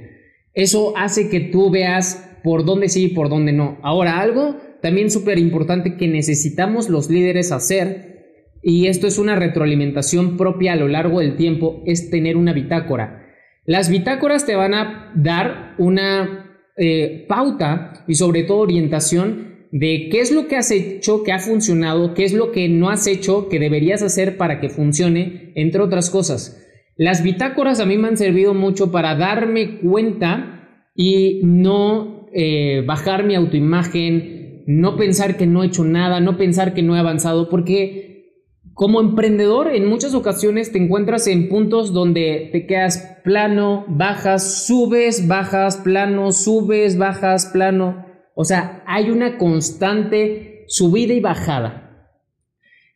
eso 0.53 0.97
hace 0.97 1.29
que 1.29 1.39
tú 1.39 1.69
veas 1.69 2.39
por 2.43 2.65
dónde 2.65 2.89
sí 2.89 3.05
y 3.05 3.07
por 3.09 3.29
dónde 3.29 3.53
no. 3.53 3.77
Ahora, 3.83 4.19
algo 4.19 4.57
también 4.81 5.11
súper 5.11 5.37
importante 5.37 5.97
que 5.97 6.07
necesitamos 6.07 6.89
los 6.89 7.09
líderes 7.09 7.51
hacer, 7.51 8.15
y 8.63 8.87
esto 8.87 9.05
es 9.05 9.19
una 9.19 9.35
retroalimentación 9.35 10.37
propia 10.37 10.73
a 10.73 10.75
lo 10.75 10.87
largo 10.87 11.19
del 11.19 11.35
tiempo, 11.35 11.83
es 11.85 12.09
tener 12.09 12.35
una 12.35 12.53
bitácora. 12.53 13.27
Las 13.65 13.89
bitácoras 13.89 14.45
te 14.47 14.55
van 14.55 14.73
a 14.73 15.11
dar 15.15 15.75
una 15.77 16.63
eh, 16.77 17.25
pauta 17.27 18.03
y 18.07 18.15
sobre 18.15 18.43
todo 18.43 18.59
orientación 18.59 19.54
de 19.77 20.07
qué 20.09 20.21
es 20.21 20.31
lo 20.31 20.47
que 20.47 20.55
has 20.55 20.71
hecho 20.71 21.23
que 21.23 21.33
ha 21.33 21.39
funcionado, 21.39 22.13
qué 22.13 22.23
es 22.23 22.31
lo 22.31 22.53
que 22.53 22.69
no 22.69 22.89
has 22.89 23.07
hecho 23.07 23.49
que 23.49 23.59
deberías 23.59 24.01
hacer 24.01 24.37
para 24.37 24.61
que 24.61 24.69
funcione, 24.69 25.51
entre 25.55 25.81
otras 25.81 26.09
cosas. 26.09 26.65
Las 26.95 27.23
bitácoras 27.23 27.81
a 27.81 27.85
mí 27.85 27.97
me 27.97 28.07
han 28.07 28.15
servido 28.15 28.53
mucho 28.53 28.89
para 28.89 29.15
darme 29.15 29.79
cuenta 29.79 30.79
y 30.95 31.41
no 31.43 32.27
eh, 32.33 32.85
bajar 32.87 33.25
mi 33.25 33.35
autoimagen, 33.35 34.63
no 34.65 34.95
pensar 34.95 35.35
que 35.35 35.45
no 35.45 35.61
he 35.61 35.67
hecho 35.67 35.83
nada, 35.83 36.21
no 36.21 36.37
pensar 36.37 36.73
que 36.73 36.81
no 36.81 36.95
he 36.95 36.99
avanzado, 36.99 37.49
porque 37.49 38.31
como 38.73 39.01
emprendedor 39.01 39.67
en 39.75 39.89
muchas 39.89 40.13
ocasiones 40.13 40.71
te 40.71 40.77
encuentras 40.77 41.27
en 41.27 41.49
puntos 41.49 41.91
donde 41.91 42.47
te 42.53 42.65
quedas 42.65 43.19
plano, 43.25 43.83
bajas, 43.89 44.65
subes, 44.67 45.27
bajas, 45.27 45.75
plano, 45.75 46.31
subes, 46.31 46.97
bajas, 46.97 47.47
plano 47.47 48.04
O 48.35 48.43
sea, 48.43 48.83
hay 48.85 49.09
una 49.09 49.37
constante 49.37 50.65
subida 50.67 51.13
y 51.13 51.21
bajada. 51.21 51.81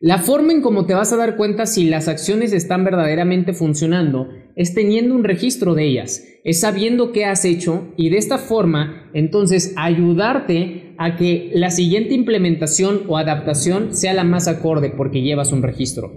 La 0.01 0.19
forma 0.19 0.53
en 0.53 0.61
cómo 0.61 0.85
te 0.85 0.93
vas 0.93 1.11
a 1.11 1.17
dar 1.17 1.35
cuenta 1.35 1.65
si 1.65 1.85
las 1.85 2.07
acciones 2.07 2.53
están 2.53 2.85
verdaderamente 2.85 3.53
funcionando 3.53 4.29
es 4.55 4.73
teniendo 4.73 5.15
un 5.15 5.25
registro 5.25 5.75
de 5.75 5.85
ellas, 5.85 6.23
es 6.43 6.61
sabiendo 6.61 7.11
qué 7.11 7.25
has 7.25 7.43
hecho 7.43 7.93
y 7.97 8.09
de 8.09 8.17
esta 8.17 8.37
forma 8.37 9.09
entonces 9.13 9.73
ayudarte 9.75 10.95
a 10.97 11.17
que 11.17 11.51
la 11.53 11.69
siguiente 11.69 12.13
implementación 12.13 13.03
o 13.07 13.17
adaptación 13.17 13.93
sea 13.93 14.13
la 14.13 14.23
más 14.23 14.47
acorde 14.47 14.89
porque 14.89 15.21
llevas 15.21 15.51
un 15.51 15.63
registro. 15.63 16.13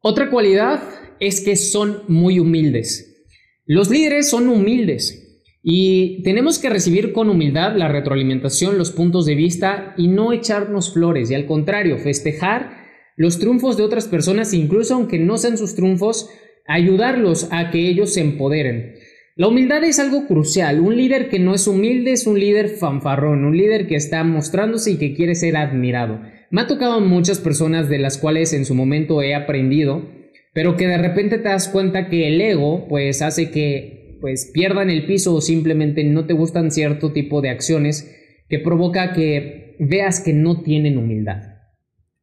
Otra 0.00 0.30
cualidad 0.30 0.82
es 1.20 1.40
que 1.40 1.54
son 1.54 2.02
muy 2.08 2.40
humildes. 2.40 3.24
Los 3.64 3.90
líderes 3.90 4.28
son 4.28 4.48
humildes 4.48 5.29
y 5.62 6.22
tenemos 6.22 6.58
que 6.58 6.70
recibir 6.70 7.12
con 7.12 7.28
humildad 7.28 7.76
la 7.76 7.88
retroalimentación, 7.88 8.78
los 8.78 8.92
puntos 8.92 9.26
de 9.26 9.34
vista 9.34 9.94
y 9.96 10.08
no 10.08 10.32
echarnos 10.32 10.92
flores 10.92 11.30
y 11.30 11.34
al 11.34 11.46
contrario, 11.46 11.98
festejar 11.98 12.80
los 13.16 13.38
triunfos 13.38 13.76
de 13.76 13.82
otras 13.82 14.08
personas, 14.08 14.54
incluso 14.54 14.94
aunque 14.94 15.18
no 15.18 15.36
sean 15.36 15.58
sus 15.58 15.74
triunfos, 15.74 16.30
ayudarlos 16.66 17.48
a 17.50 17.70
que 17.70 17.88
ellos 17.88 18.14
se 18.14 18.22
empoderen. 18.22 18.94
La 19.36 19.48
humildad 19.48 19.84
es 19.84 19.98
algo 19.98 20.26
crucial. 20.26 20.80
Un 20.80 20.96
líder 20.96 21.28
que 21.28 21.38
no 21.38 21.54
es 21.54 21.66
humilde 21.66 22.12
es 22.12 22.26
un 22.26 22.38
líder 22.38 22.68
fanfarrón, 22.68 23.44
un 23.44 23.56
líder 23.56 23.86
que 23.86 23.96
está 23.96 24.24
mostrándose 24.24 24.92
y 24.92 24.96
que 24.96 25.14
quiere 25.14 25.34
ser 25.34 25.56
admirado. 25.56 26.20
Me 26.50 26.62
ha 26.62 26.66
tocado 26.66 27.00
muchas 27.00 27.38
personas 27.38 27.88
de 27.88 27.98
las 27.98 28.18
cuales 28.18 28.52
en 28.52 28.64
su 28.64 28.74
momento 28.74 29.22
he 29.22 29.34
aprendido, 29.34 30.08
pero 30.52 30.76
que 30.76 30.86
de 30.86 30.98
repente 30.98 31.38
te 31.38 31.48
das 31.48 31.68
cuenta 31.68 32.08
que 32.08 32.28
el 32.28 32.40
ego 32.40 32.86
pues 32.88 33.22
hace 33.22 33.50
que 33.50 33.99
pues 34.20 34.50
pierdan 34.52 34.90
el 34.90 35.06
piso 35.06 35.34
o 35.34 35.40
simplemente 35.40 36.04
no 36.04 36.26
te 36.26 36.34
gustan 36.34 36.70
cierto 36.70 37.12
tipo 37.12 37.40
de 37.40 37.50
acciones 37.50 38.16
que 38.48 38.58
provoca 38.58 39.12
que 39.12 39.76
veas 39.78 40.20
que 40.20 40.32
no 40.32 40.62
tienen 40.62 40.98
humildad. 40.98 41.42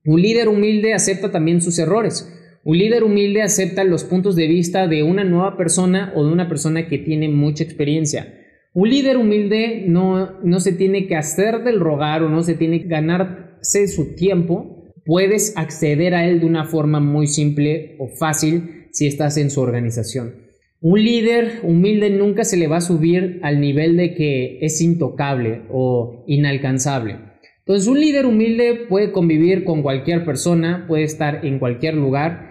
Un 0.05 0.21
líder 0.21 0.47
humilde 0.47 0.93
acepta 0.93 1.31
también 1.31 1.61
sus 1.61 1.79
errores. 1.79 2.33
Un 2.63 2.77
líder 2.77 3.03
humilde 3.03 3.41
acepta 3.41 3.83
los 3.83 4.03
puntos 4.03 4.35
de 4.35 4.47
vista 4.47 4.87
de 4.87 5.03
una 5.03 5.23
nueva 5.23 5.57
persona 5.57 6.11
o 6.15 6.25
de 6.25 6.31
una 6.31 6.47
persona 6.47 6.87
que 6.87 6.97
tiene 6.97 7.29
mucha 7.29 7.63
experiencia. 7.63 8.33
Un 8.73 8.89
líder 8.89 9.17
humilde 9.17 9.85
no, 9.87 10.39
no 10.43 10.59
se 10.59 10.73
tiene 10.73 11.07
que 11.07 11.15
hacer 11.15 11.63
del 11.63 11.79
rogar 11.79 12.23
o 12.23 12.29
no 12.29 12.43
se 12.43 12.55
tiene 12.55 12.81
que 12.81 12.87
ganarse 12.87 13.87
su 13.87 14.15
tiempo. 14.15 14.93
Puedes 15.05 15.57
acceder 15.57 16.13
a 16.13 16.27
él 16.27 16.41
de 16.41 16.45
una 16.45 16.65
forma 16.65 16.99
muy 16.99 17.27
simple 17.27 17.95
o 17.99 18.07
fácil 18.07 18.87
si 18.91 19.07
estás 19.07 19.37
en 19.37 19.49
su 19.49 19.61
organización. 19.61 20.46
Un 20.79 21.03
líder 21.03 21.59
humilde 21.63 22.09
nunca 22.11 22.43
se 22.43 22.57
le 22.57 22.67
va 22.67 22.77
a 22.77 22.81
subir 22.81 23.39
al 23.41 23.59
nivel 23.59 23.97
de 23.97 24.13
que 24.13 24.59
es 24.61 24.79
intocable 24.81 25.63
o 25.69 26.23
inalcanzable. 26.27 27.17
Entonces 27.59 27.87
un 27.87 27.99
líder 27.99 28.25
humilde 28.25 28.85
puede 28.87 29.11
convivir 29.11 29.63
con 29.63 29.81
cualquier 29.81 30.23
persona, 30.23 30.85
puede 30.87 31.03
estar 31.03 31.45
en 31.45 31.59
cualquier 31.59 31.95
lugar. 31.95 32.47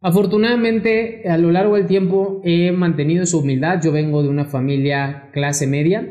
Afortunadamente 0.00 1.28
a 1.28 1.36
lo 1.38 1.50
largo 1.50 1.74
del 1.74 1.86
tiempo 1.86 2.40
he 2.44 2.70
mantenido 2.70 3.26
su 3.26 3.40
humildad. 3.40 3.80
Yo 3.82 3.90
vengo 3.90 4.22
de 4.22 4.28
una 4.28 4.44
familia 4.44 5.30
clase 5.32 5.66
media. 5.66 6.08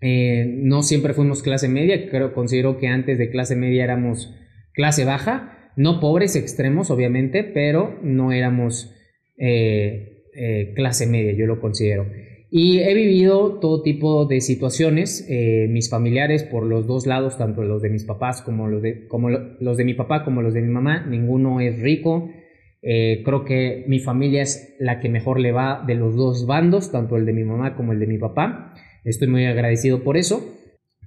Eh, 0.00 0.44
no 0.62 0.82
siempre 0.82 1.14
fuimos 1.14 1.42
clase 1.42 1.68
media, 1.68 2.10
creo, 2.10 2.34
considero 2.34 2.76
que 2.76 2.88
antes 2.88 3.16
de 3.16 3.30
clase 3.30 3.56
media 3.56 3.84
éramos 3.84 4.34
clase 4.74 5.06
baja, 5.06 5.72
no 5.74 6.00
pobres 6.00 6.36
extremos 6.36 6.90
obviamente, 6.90 7.44
pero 7.44 7.98
no 8.02 8.30
éramos 8.30 8.94
eh, 9.38 10.15
eh, 10.36 10.72
clase 10.74 11.06
media, 11.06 11.32
yo 11.32 11.46
lo 11.46 11.60
considero. 11.60 12.06
Y 12.50 12.78
he 12.78 12.94
vivido 12.94 13.58
todo 13.60 13.82
tipo 13.82 14.24
de 14.24 14.40
situaciones, 14.40 15.26
eh, 15.28 15.66
mis 15.68 15.90
familiares 15.90 16.44
por 16.44 16.64
los 16.64 16.86
dos 16.86 17.06
lados, 17.06 17.36
tanto 17.36 17.62
los 17.62 17.82
de 17.82 17.90
mis 17.90 18.04
papás 18.04 18.40
como 18.40 18.68
los 18.68 18.82
de, 18.82 19.06
como 19.08 19.30
los 19.30 19.76
de 19.76 19.84
mi 19.84 19.94
papá 19.94 20.24
como 20.24 20.42
los 20.42 20.54
de 20.54 20.62
mi 20.62 20.72
mamá, 20.72 21.04
ninguno 21.06 21.60
es 21.60 21.80
rico. 21.80 22.30
Eh, 22.82 23.22
creo 23.24 23.44
que 23.44 23.84
mi 23.88 23.98
familia 23.98 24.42
es 24.42 24.76
la 24.78 25.00
que 25.00 25.08
mejor 25.08 25.40
le 25.40 25.50
va 25.50 25.82
de 25.84 25.96
los 25.96 26.14
dos 26.14 26.46
bandos, 26.46 26.92
tanto 26.92 27.16
el 27.16 27.26
de 27.26 27.32
mi 27.32 27.42
mamá 27.42 27.74
como 27.74 27.92
el 27.92 27.98
de 27.98 28.06
mi 28.06 28.18
papá. 28.18 28.74
Estoy 29.04 29.28
muy 29.28 29.44
agradecido 29.44 30.04
por 30.04 30.16
eso. 30.16 30.56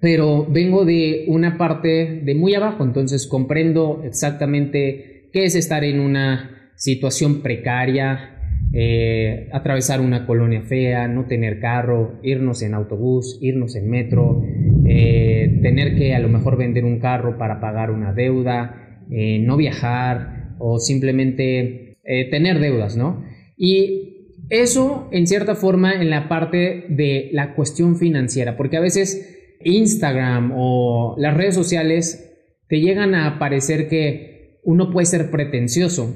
Pero 0.01 0.45
vengo 0.45 0.85
de 0.85 1.25
una 1.27 1.57
parte 1.57 2.21
de 2.23 2.35
muy 2.35 2.55
abajo, 2.55 2.83
entonces 2.83 3.27
comprendo 3.27 4.01
exactamente 4.05 5.29
qué 5.33 5.43
es 5.45 5.55
estar 5.55 5.83
en 5.83 5.99
una 5.99 6.71
situación 6.75 7.41
precaria, 7.41 8.38
eh, 8.71 9.49
atravesar 9.51 9.99
una 9.99 10.27
colonia 10.27 10.61
fea, 10.61 11.07
no 11.07 11.25
tener 11.25 11.59
carro, 11.59 12.19
irnos 12.21 12.61
en 12.61 12.75
autobús, 12.75 13.39
irnos 13.41 13.75
en 13.75 13.89
metro, 13.89 14.43
eh, 14.87 15.59
tener 15.61 15.95
que 15.95 16.13
a 16.13 16.19
lo 16.19 16.29
mejor 16.29 16.57
vender 16.57 16.85
un 16.85 16.99
carro 16.99 17.37
para 17.37 17.59
pagar 17.59 17.89
una 17.89 18.13
deuda, 18.13 19.05
eh, 19.09 19.39
no 19.39 19.57
viajar 19.57 20.55
o 20.59 20.79
simplemente 20.79 21.97
tener 22.31 22.59
deudas, 22.59 22.97
¿no? 22.97 23.23
Y 23.55 24.35
eso 24.49 25.09
en 25.11 25.27
cierta 25.27 25.53
forma 25.53 25.93
en 25.93 26.09
la 26.09 26.27
parte 26.27 26.85
de 26.89 27.29
la 27.33 27.53
cuestión 27.53 27.97
financiera, 27.97 28.57
porque 28.57 28.77
a 28.77 28.81
veces 28.81 29.55
Instagram 29.63 30.53
o 30.55 31.15
las 31.19 31.37
redes 31.37 31.53
sociales 31.53 32.35
te 32.67 32.79
llegan 32.79 33.13
a 33.13 33.37
parecer 33.37 33.89
que 33.89 34.59
uno 34.63 34.91
puede 34.91 35.05
ser 35.05 35.29
pretencioso, 35.29 36.15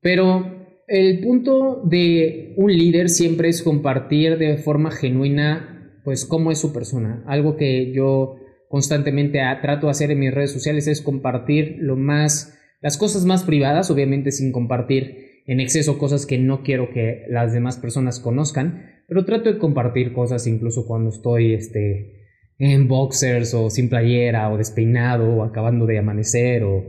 pero 0.00 0.51
el 0.92 1.20
punto 1.20 1.80
de 1.86 2.52
un 2.58 2.70
líder 2.70 3.08
siempre 3.08 3.48
es 3.48 3.62
compartir 3.62 4.36
de 4.36 4.58
forma 4.58 4.90
genuina, 4.90 5.98
pues, 6.04 6.26
cómo 6.26 6.52
es 6.52 6.58
su 6.58 6.74
persona. 6.74 7.24
Algo 7.26 7.56
que 7.56 7.92
yo 7.94 8.36
constantemente 8.68 9.40
trato 9.62 9.86
de 9.86 9.90
hacer 9.90 10.10
en 10.10 10.18
mis 10.18 10.34
redes 10.34 10.52
sociales 10.52 10.86
es 10.88 11.00
compartir 11.00 11.76
lo 11.78 11.96
más, 11.96 12.58
las 12.82 12.98
cosas 12.98 13.24
más 13.24 13.42
privadas, 13.44 13.90
obviamente 13.90 14.32
sin 14.32 14.52
compartir 14.52 15.42
en 15.46 15.60
exceso 15.60 15.96
cosas 15.96 16.26
que 16.26 16.36
no 16.36 16.62
quiero 16.62 16.90
que 16.92 17.24
las 17.30 17.54
demás 17.54 17.78
personas 17.78 18.20
conozcan, 18.20 18.84
pero 19.08 19.24
trato 19.24 19.50
de 19.50 19.58
compartir 19.58 20.12
cosas 20.12 20.46
incluso 20.46 20.86
cuando 20.86 21.08
estoy, 21.08 21.54
este, 21.54 22.26
en 22.58 22.86
boxers 22.86 23.54
o 23.54 23.70
sin 23.70 23.88
playera 23.88 24.52
o 24.52 24.58
despeinado 24.58 25.36
o 25.36 25.42
acabando 25.42 25.86
de 25.86 25.98
amanecer 25.98 26.64
o, 26.64 26.84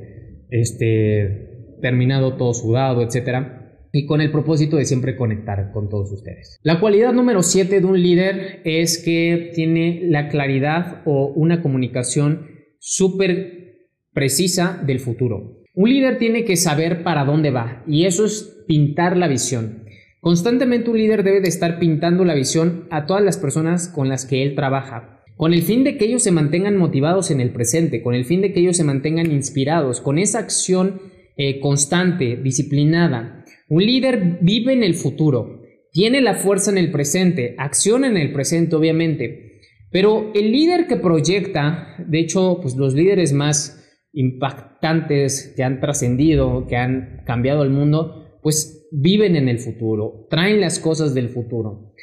este, 0.49 1.77
terminado 1.81 2.35
todo 2.35 2.53
sudado, 2.53 3.01
etcétera 3.01 3.61
y 3.95 4.07
con 4.07 4.21
el 4.21 4.31
propósito 4.31 4.75
de 4.77 4.85
siempre 4.85 5.15
conectar 5.15 5.71
con 5.71 5.87
todos 5.87 6.11
ustedes. 6.11 6.59
La 6.63 6.79
cualidad 6.79 7.13
número 7.13 7.43
7 7.43 7.79
de 7.79 7.85
un 7.85 8.01
líder 8.01 8.61
es 8.65 8.97
que 8.97 9.51
tiene 9.53 10.01
la 10.05 10.29
claridad 10.29 11.03
o 11.05 11.27
una 11.27 11.61
comunicación 11.61 12.47
súper 12.79 13.75
precisa 14.11 14.81
del 14.83 14.99
futuro. 14.99 15.61
Un 15.75 15.89
líder 15.91 16.17
tiene 16.17 16.43
que 16.43 16.55
saber 16.55 17.03
para 17.03 17.23
dónde 17.23 17.51
va 17.51 17.83
y 17.87 18.05
eso 18.05 18.25
es 18.25 18.63
pintar 18.67 19.15
la 19.15 19.27
visión. 19.27 19.83
Constantemente 20.21 20.89
un 20.89 20.97
líder 20.97 21.23
debe 21.23 21.41
de 21.41 21.49
estar 21.49 21.77
pintando 21.77 22.25
la 22.25 22.33
visión 22.33 22.87
a 22.89 23.05
todas 23.05 23.23
las 23.23 23.37
personas 23.37 23.89
con 23.89 24.09
las 24.09 24.25
que 24.25 24.41
él 24.41 24.55
trabaja, 24.55 25.23
con 25.37 25.53
el 25.53 25.61
fin 25.61 25.83
de 25.83 25.97
que 25.97 26.05
ellos 26.05 26.23
se 26.23 26.31
mantengan 26.31 26.77
motivados 26.77 27.29
en 27.29 27.41
el 27.41 27.51
presente, 27.51 28.01
con 28.01 28.15
el 28.15 28.25
fin 28.25 28.41
de 28.41 28.53
que 28.53 28.61
ellos 28.61 28.77
se 28.77 28.83
mantengan 28.83 29.31
inspirados, 29.31 30.01
con 30.01 30.17
esa 30.17 30.39
acción 30.39 31.01
eh, 31.35 31.59
constante, 31.59 32.37
disciplinada, 32.37 33.42
un 33.73 33.83
líder 33.83 34.37
vive 34.41 34.71
en 34.71 34.83
el 34.83 34.93
futuro, 34.93 35.63
tiene 35.91 36.21
la 36.21 36.35
fuerza 36.35 36.69
en 36.69 36.77
el 36.77 36.91
presente, 36.91 37.55
acciona 37.57 38.05
en 38.07 38.17
el 38.17 38.31
presente, 38.31 38.75
obviamente. 38.75 39.61
Pero 39.89 40.31
el 40.35 40.51
líder 40.51 40.85
que 40.85 40.97
proyecta, 40.97 41.95
de 41.97 42.19
hecho, 42.19 42.59
pues 42.61 42.75
los 42.75 42.93
líderes 42.93 43.33
más 43.33 43.83
impactantes 44.13 45.55
que 45.55 45.63
han 45.63 45.79
trascendido, 45.79 46.67
que 46.67 46.75
han 46.75 47.23
cambiado 47.25 47.63
el 47.63 47.71
mundo, 47.71 48.37
pues 48.43 48.87
viven 48.91 49.35
en 49.35 49.49
el 49.49 49.57
futuro, 49.57 50.27
traen 50.29 50.61
las 50.61 50.77
cosas 50.77 51.15
del 51.15 51.29
futuro. 51.29 51.95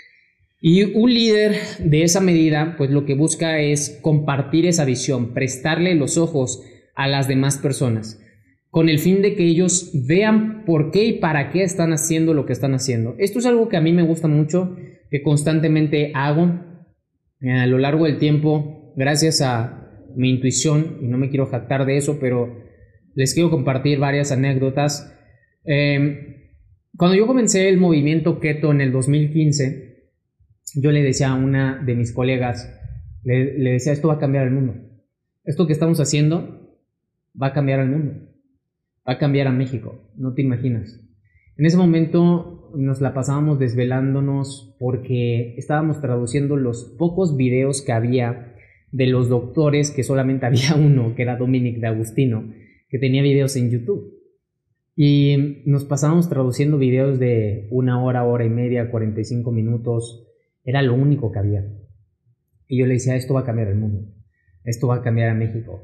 Y 0.60 0.82
un 0.98 1.14
líder 1.14 1.54
de 1.78 2.02
esa 2.02 2.20
medida, 2.20 2.74
pues 2.76 2.90
lo 2.90 3.04
que 3.04 3.14
busca 3.14 3.60
es 3.60 4.00
compartir 4.02 4.66
esa 4.66 4.84
visión, 4.84 5.34
prestarle 5.34 5.94
los 5.94 6.18
ojos 6.18 6.64
a 6.96 7.06
las 7.06 7.28
demás 7.28 7.58
personas 7.58 8.20
con 8.70 8.88
el 8.88 9.00
fin 9.00 9.20
de 9.20 9.34
que 9.34 9.44
ellos 9.44 9.90
vean 10.06 10.64
por 10.64 10.92
qué 10.92 11.04
y 11.04 11.12
para 11.14 11.50
qué 11.50 11.64
están 11.64 11.92
haciendo 11.92 12.34
lo 12.34 12.46
que 12.46 12.52
están 12.52 12.74
haciendo. 12.74 13.16
Esto 13.18 13.40
es 13.40 13.46
algo 13.46 13.68
que 13.68 13.76
a 13.76 13.80
mí 13.80 13.92
me 13.92 14.04
gusta 14.04 14.28
mucho, 14.28 14.76
que 15.10 15.22
constantemente 15.22 16.12
hago 16.14 16.60
eh, 17.40 17.50
a 17.50 17.66
lo 17.66 17.78
largo 17.78 18.04
del 18.04 18.18
tiempo, 18.18 18.92
gracias 18.96 19.40
a 19.42 19.88
mi 20.14 20.30
intuición, 20.30 20.98
y 21.02 21.08
no 21.08 21.18
me 21.18 21.30
quiero 21.30 21.46
jactar 21.46 21.84
de 21.84 21.96
eso, 21.96 22.18
pero 22.20 22.62
les 23.14 23.34
quiero 23.34 23.50
compartir 23.50 23.98
varias 23.98 24.30
anécdotas. 24.30 25.16
Em, 25.64 26.36
cuando 26.96 27.16
yo 27.16 27.26
comencé 27.26 27.68
el 27.68 27.76
movimiento 27.76 28.38
keto 28.38 28.70
en 28.70 28.80
el 28.80 28.92
2015, 28.92 30.10
yo 30.76 30.92
le 30.92 31.02
decía 31.02 31.30
a 31.30 31.34
una 31.34 31.82
de 31.84 31.96
mis 31.96 32.12
colegas, 32.12 32.72
le, 33.24 33.58
le 33.58 33.72
decía, 33.72 33.92
esto 33.92 34.08
va 34.08 34.14
a 34.14 34.18
cambiar 34.18 34.46
el 34.46 34.52
mundo. 34.52 34.74
Esto 35.42 35.66
que 35.66 35.72
estamos 35.72 35.98
haciendo 35.98 36.78
va 37.40 37.48
a 37.48 37.52
cambiar 37.52 37.80
el 37.80 37.88
mundo 37.88 38.29
va 39.08 39.14
a 39.14 39.18
cambiar 39.18 39.46
a 39.46 39.52
México, 39.52 40.10
no 40.16 40.34
te 40.34 40.42
imaginas. 40.42 41.00
En 41.56 41.66
ese 41.66 41.76
momento 41.76 42.70
nos 42.74 43.00
la 43.00 43.12
pasábamos 43.12 43.58
desvelándonos 43.58 44.74
porque 44.78 45.54
estábamos 45.56 46.00
traduciendo 46.00 46.56
los 46.56 46.96
pocos 46.98 47.36
videos 47.36 47.82
que 47.82 47.92
había 47.92 48.54
de 48.92 49.06
los 49.06 49.28
doctores 49.28 49.90
que 49.90 50.02
solamente 50.02 50.46
había 50.46 50.74
uno, 50.74 51.14
que 51.14 51.22
era 51.22 51.36
Dominic 51.36 51.78
de 51.78 51.86
Agustino, 51.86 52.52
que 52.88 52.98
tenía 52.98 53.22
videos 53.22 53.56
en 53.56 53.70
YouTube. 53.70 54.18
Y 54.96 55.62
nos 55.64 55.84
pasamos 55.84 56.28
traduciendo 56.28 56.76
videos 56.76 57.18
de 57.18 57.68
una 57.70 58.02
hora, 58.02 58.24
hora 58.24 58.44
y 58.44 58.50
media, 58.50 58.90
45 58.90 59.50
minutos. 59.50 60.26
Era 60.64 60.82
lo 60.82 60.94
único 60.94 61.32
que 61.32 61.38
había. 61.38 61.64
Y 62.68 62.78
yo 62.78 62.86
le 62.86 62.94
decía, 62.94 63.16
esto 63.16 63.34
va 63.34 63.40
a 63.40 63.44
cambiar 63.44 63.68
el 63.68 63.76
mundo. 63.76 64.12
Esto 64.64 64.88
va 64.88 64.96
a 64.96 65.02
cambiar 65.02 65.30
a 65.30 65.34
México. 65.34 65.80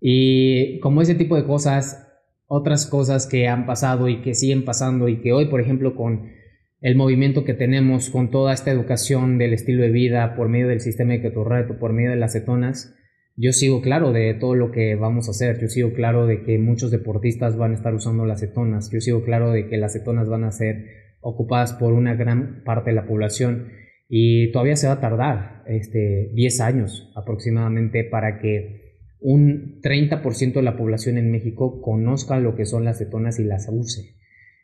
Y 0.00 0.80
como 0.80 1.02
ese 1.02 1.14
tipo 1.14 1.36
de 1.36 1.44
cosas, 1.44 2.11
otras 2.54 2.84
cosas 2.84 3.26
que 3.26 3.48
han 3.48 3.64
pasado 3.64 4.10
y 4.10 4.20
que 4.20 4.34
siguen 4.34 4.66
pasando 4.66 5.08
y 5.08 5.22
que 5.22 5.32
hoy, 5.32 5.46
por 5.46 5.62
ejemplo, 5.62 5.96
con 5.96 6.32
el 6.82 6.96
movimiento 6.96 7.46
que 7.46 7.54
tenemos, 7.54 8.10
con 8.10 8.30
toda 8.30 8.52
esta 8.52 8.70
educación 8.70 9.38
del 9.38 9.54
estilo 9.54 9.82
de 9.82 9.90
vida 9.90 10.34
por 10.36 10.50
medio 10.50 10.68
del 10.68 10.80
sistema 10.80 11.14
de 11.14 11.22
ketorreto, 11.22 11.78
por 11.78 11.94
medio 11.94 12.10
de 12.10 12.16
las 12.16 12.34
cetonas, 12.34 12.94
yo 13.36 13.54
sigo 13.54 13.80
claro 13.80 14.12
de 14.12 14.34
todo 14.34 14.54
lo 14.54 14.70
que 14.70 14.96
vamos 14.96 15.28
a 15.28 15.30
hacer, 15.30 15.58
yo 15.62 15.68
sigo 15.68 15.94
claro 15.94 16.26
de 16.26 16.42
que 16.42 16.58
muchos 16.58 16.90
deportistas 16.90 17.56
van 17.56 17.70
a 17.70 17.76
estar 17.76 17.94
usando 17.94 18.26
las 18.26 18.40
cetonas, 18.40 18.90
yo 18.92 19.00
sigo 19.00 19.24
claro 19.24 19.50
de 19.50 19.68
que 19.68 19.78
las 19.78 19.94
cetonas 19.94 20.28
van 20.28 20.44
a 20.44 20.52
ser 20.52 21.16
ocupadas 21.22 21.72
por 21.72 21.94
una 21.94 22.14
gran 22.16 22.64
parte 22.66 22.90
de 22.90 22.96
la 22.96 23.06
población. 23.06 23.68
Y 24.10 24.52
todavía 24.52 24.76
se 24.76 24.88
va 24.88 24.94
a 24.94 25.00
tardar 25.00 25.62
este, 25.66 26.30
10 26.34 26.60
años 26.60 27.10
aproximadamente 27.16 28.04
para 28.04 28.40
que 28.40 28.81
un 29.22 29.80
30% 29.82 30.54
de 30.54 30.62
la 30.62 30.76
población 30.76 31.18
en 31.18 31.30
México 31.30 31.80
conozca 31.80 32.38
lo 32.38 32.54
que 32.56 32.66
son 32.66 32.84
las 32.84 32.98
cetonas 32.98 33.38
y 33.38 33.44
las 33.44 33.68
use. 33.70 34.16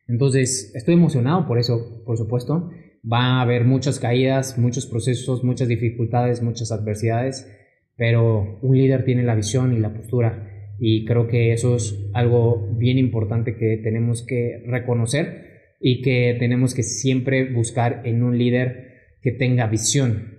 Entonces, 0.06 0.72
estoy 0.74 0.94
emocionado 0.94 1.46
por 1.46 1.58
eso, 1.58 2.02
por 2.04 2.16
supuesto. 2.16 2.70
Va 3.10 3.38
a 3.38 3.42
haber 3.42 3.64
muchas 3.64 4.00
caídas, 4.00 4.58
muchos 4.58 4.86
procesos, 4.86 5.44
muchas 5.44 5.68
dificultades, 5.68 6.42
muchas 6.42 6.72
adversidades, 6.72 7.50
pero 7.96 8.58
un 8.62 8.76
líder 8.76 9.04
tiene 9.04 9.22
la 9.22 9.34
visión 9.34 9.72
y 9.72 9.78
la 9.78 9.94
postura 9.94 10.48
y 10.78 11.04
creo 11.04 11.26
que 11.26 11.52
eso 11.52 11.76
es 11.76 12.08
algo 12.14 12.68
bien 12.76 12.98
importante 12.98 13.56
que 13.56 13.78
tenemos 13.82 14.24
que 14.24 14.62
reconocer 14.66 15.76
y 15.80 16.02
que 16.02 16.36
tenemos 16.38 16.74
que 16.74 16.82
siempre 16.82 17.52
buscar 17.52 18.02
en 18.04 18.22
un 18.22 18.38
líder 18.38 18.88
que 19.22 19.32
tenga 19.32 19.66
visión, 19.66 20.38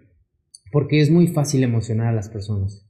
porque 0.72 1.02
es 1.02 1.12
muy 1.12 1.28
fácil 1.28 1.64
emocionar 1.64 2.08
a 2.08 2.14
las 2.14 2.30
personas. 2.30 2.89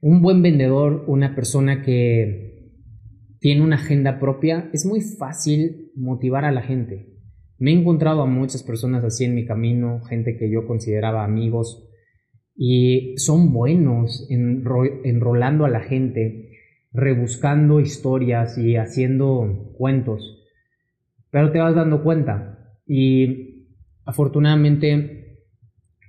Un 0.00 0.22
buen 0.22 0.42
vendedor, 0.42 1.04
una 1.08 1.34
persona 1.34 1.82
que 1.82 2.70
tiene 3.40 3.62
una 3.62 3.76
agenda 3.76 4.20
propia, 4.20 4.70
es 4.72 4.86
muy 4.86 5.00
fácil 5.00 5.90
motivar 5.96 6.44
a 6.44 6.52
la 6.52 6.62
gente. 6.62 7.16
Me 7.58 7.72
he 7.72 7.74
encontrado 7.74 8.22
a 8.22 8.26
muchas 8.26 8.62
personas 8.62 9.02
así 9.02 9.24
en 9.24 9.34
mi 9.34 9.44
camino, 9.44 10.00
gente 10.02 10.36
que 10.36 10.48
yo 10.52 10.68
consideraba 10.68 11.24
amigos, 11.24 11.88
y 12.54 13.14
son 13.16 13.52
buenos 13.52 14.28
enrolando 14.30 15.64
a 15.64 15.68
la 15.68 15.80
gente, 15.80 16.52
rebuscando 16.92 17.80
historias 17.80 18.56
y 18.56 18.76
haciendo 18.76 19.72
cuentos. 19.76 20.44
Pero 21.30 21.50
te 21.50 21.58
vas 21.58 21.74
dando 21.74 22.04
cuenta 22.04 22.76
y 22.86 23.66
afortunadamente 24.04 25.44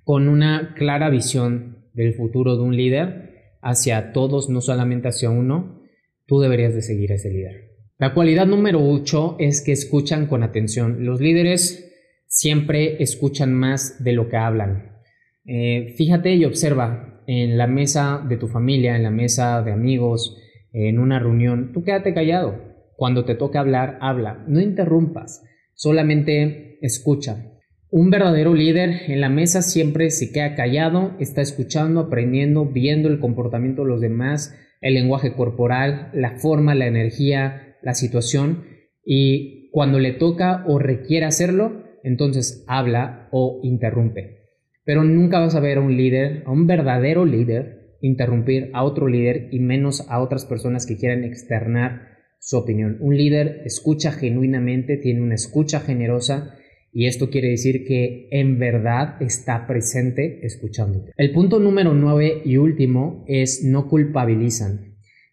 con 0.03 0.27
una 0.27 0.75
clara 0.75 1.09
visión 1.09 1.85
del 1.93 2.13
futuro 2.13 2.55
de 2.55 2.63
un 2.63 2.75
líder 2.75 3.28
hacia 3.61 4.11
todos, 4.11 4.49
no 4.49 4.61
solamente 4.61 5.07
hacia 5.07 5.29
uno, 5.29 5.81
tú 6.25 6.39
deberías 6.39 6.73
de 6.73 6.81
seguir 6.81 7.11
a 7.11 7.15
ese 7.15 7.29
líder. 7.29 7.69
La 7.97 8.13
cualidad 8.13 8.45
número 8.45 8.81
8 8.81 9.37
es 9.39 9.61
que 9.61 9.73
escuchan 9.73 10.27
con 10.27 10.43
atención. 10.43 11.05
Los 11.05 11.19
líderes 11.19 11.91
siempre 12.27 13.01
escuchan 13.03 13.53
más 13.53 14.03
de 14.03 14.13
lo 14.13 14.29
que 14.29 14.37
hablan. 14.37 15.01
Eh, 15.45 15.93
fíjate 15.97 16.35
y 16.35 16.45
observa 16.45 17.23
en 17.27 17.57
la 17.57 17.67
mesa 17.67 18.25
de 18.27 18.37
tu 18.37 18.47
familia, 18.47 18.95
en 18.95 19.03
la 19.03 19.11
mesa 19.11 19.61
de 19.61 19.71
amigos, 19.71 20.37
en 20.71 20.99
una 20.99 21.19
reunión, 21.19 21.73
tú 21.73 21.83
quédate 21.83 22.13
callado. 22.13 22.69
Cuando 22.95 23.25
te 23.25 23.35
toque 23.35 23.57
hablar, 23.57 23.97
habla. 24.01 24.43
No 24.47 24.59
interrumpas, 24.59 25.43
solamente 25.73 26.77
escucha. 26.81 27.53
Un 27.91 28.11
verdadero 28.11 28.53
líder 28.53 29.01
en 29.07 29.19
la 29.19 29.29
mesa 29.29 29.63
siempre 29.63 30.11
se 30.11 30.31
queda 30.31 30.53
callado, 30.53 31.15
está 31.19 31.41
escuchando, 31.41 32.01
aprendiendo, 32.01 32.65
viendo 32.65 33.09
el 33.09 33.19
comportamiento 33.19 33.81
de 33.81 33.87
los 33.87 33.99
demás, 33.99 34.55
el 34.79 34.93
lenguaje 34.93 35.33
corporal, 35.33 36.11
la 36.13 36.37
forma, 36.37 36.75
la 36.75 36.85
energía, 36.85 37.77
la 37.81 37.95
situación 37.95 38.63
y 39.03 39.71
cuando 39.71 39.97
le 39.97 40.11
toca 40.11 40.63
o 40.67 40.77
requiere 40.77 41.25
hacerlo, 41.25 41.83
entonces 42.03 42.63
habla 42.67 43.27
o 43.31 43.59
interrumpe. 43.63 44.37
Pero 44.85 45.03
nunca 45.03 45.39
vas 45.39 45.55
a 45.55 45.59
ver 45.59 45.79
a 45.79 45.81
un 45.81 45.97
líder, 45.97 46.43
a 46.45 46.51
un 46.51 46.67
verdadero 46.67 47.25
líder, 47.25 47.97
interrumpir 48.01 48.69
a 48.73 48.83
otro 48.83 49.07
líder 49.07 49.49
y 49.51 49.59
menos 49.61 50.05
a 50.09 50.21
otras 50.21 50.45
personas 50.45 50.85
que 50.85 50.95
quieran 50.95 51.23
externar 51.23 52.19
su 52.39 52.55
opinión. 52.57 52.97
Un 52.99 53.17
líder 53.17 53.63
escucha 53.65 54.11
genuinamente, 54.11 54.97
tiene 54.97 55.21
una 55.21 55.35
escucha 55.35 55.79
generosa 55.79 56.55
y 56.91 57.07
esto 57.07 57.29
quiere 57.29 57.49
decir 57.49 57.85
que 57.85 58.27
en 58.31 58.59
verdad 58.59 59.21
está 59.21 59.67
presente 59.67 60.45
escuchándote. 60.45 61.11
El 61.17 61.31
punto 61.31 61.59
número 61.59 61.93
9 61.93 62.41
y 62.45 62.57
último 62.57 63.23
es 63.27 63.63
no 63.63 63.87
culpabilizan. 63.87 64.89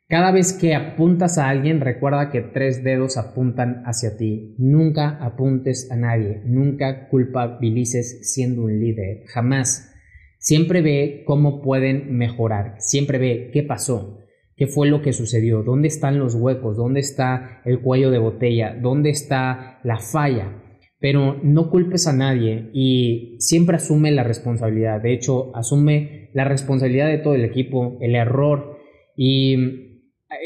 Cada 0.09 0.31
vez 0.31 0.53
que 0.53 0.77
apuntas 0.77 1.37
a 1.37 1.49
alguien, 1.49 1.81
recuerda 1.81 2.31
que 2.31 2.40
tres 2.40 2.85
dedos 2.85 3.16
apuntan 3.16 3.83
hacia 3.87 4.16
ti. 4.16 4.55
Nunca 4.57 5.19
apuntes 5.21 5.90
a 5.90 5.97
nadie, 5.97 6.42
nunca 6.45 7.09
culpabilices 7.09 8.33
siendo 8.33 8.62
un 8.62 8.79
líder, 8.79 9.25
jamás. 9.27 9.92
Siempre 10.38 10.81
ve 10.81 11.25
cómo 11.27 11.61
pueden 11.61 12.16
mejorar, 12.16 12.77
siempre 12.79 13.19
ve 13.19 13.51
qué 13.53 13.64
pasó, 13.64 14.21
qué 14.55 14.69
fue 14.69 14.87
lo 14.87 15.03
que 15.03 15.12
sucedió, 15.12 15.64
dónde 15.64 15.88
están 15.88 16.21
los 16.21 16.37
huecos, 16.37 16.77
dónde 16.77 17.01
está 17.01 17.62
el 17.64 17.81
cuello 17.81 18.12
de 18.12 18.19
botella, 18.19 18.77
dónde 18.81 19.11
está 19.11 19.81
la 19.83 19.99
falla. 19.99 20.62
Pero 20.99 21.39
no 21.43 21.71
culpes 21.71 22.07
a 22.07 22.13
nadie 22.13 22.71
y 22.73 23.37
siempre 23.39 23.77
asume 23.77 24.11
la 24.13 24.25
responsabilidad. 24.25 25.03
De 25.03 25.13
hecho, 25.13 25.55
asume 25.55 26.31
la 26.33 26.45
responsabilidad 26.45 27.09
de 27.09 27.19
todo 27.19 27.35
el 27.35 27.45
equipo, 27.45 27.99
el 28.01 28.15
error 28.15 28.79
y 29.17 29.87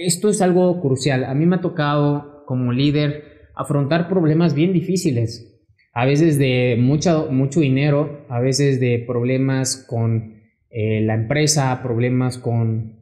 esto 0.01 0.29
es 0.29 0.43
algo 0.43 0.81
crucial. 0.81 1.25
A 1.25 1.35
mí 1.35 1.47
me 1.47 1.57
ha 1.57 1.61
tocado 1.61 2.45
como 2.47 2.73
líder 2.73 3.51
afrontar 3.55 4.09
problemas 4.09 4.55
bien 4.55 4.73
difíciles. 4.73 5.47
A 5.93 6.05
veces 6.05 6.39
de 6.39 6.77
mucho, 6.79 7.29
mucho 7.31 7.61
dinero, 7.61 8.25
a 8.29 8.41
veces 8.41 8.81
de 8.81 9.05
problemas 9.07 9.85
con 9.89 10.41
eh, 10.71 11.01
la 11.01 11.15
empresa, 11.15 11.81
problemas 11.83 12.39
con 12.39 13.01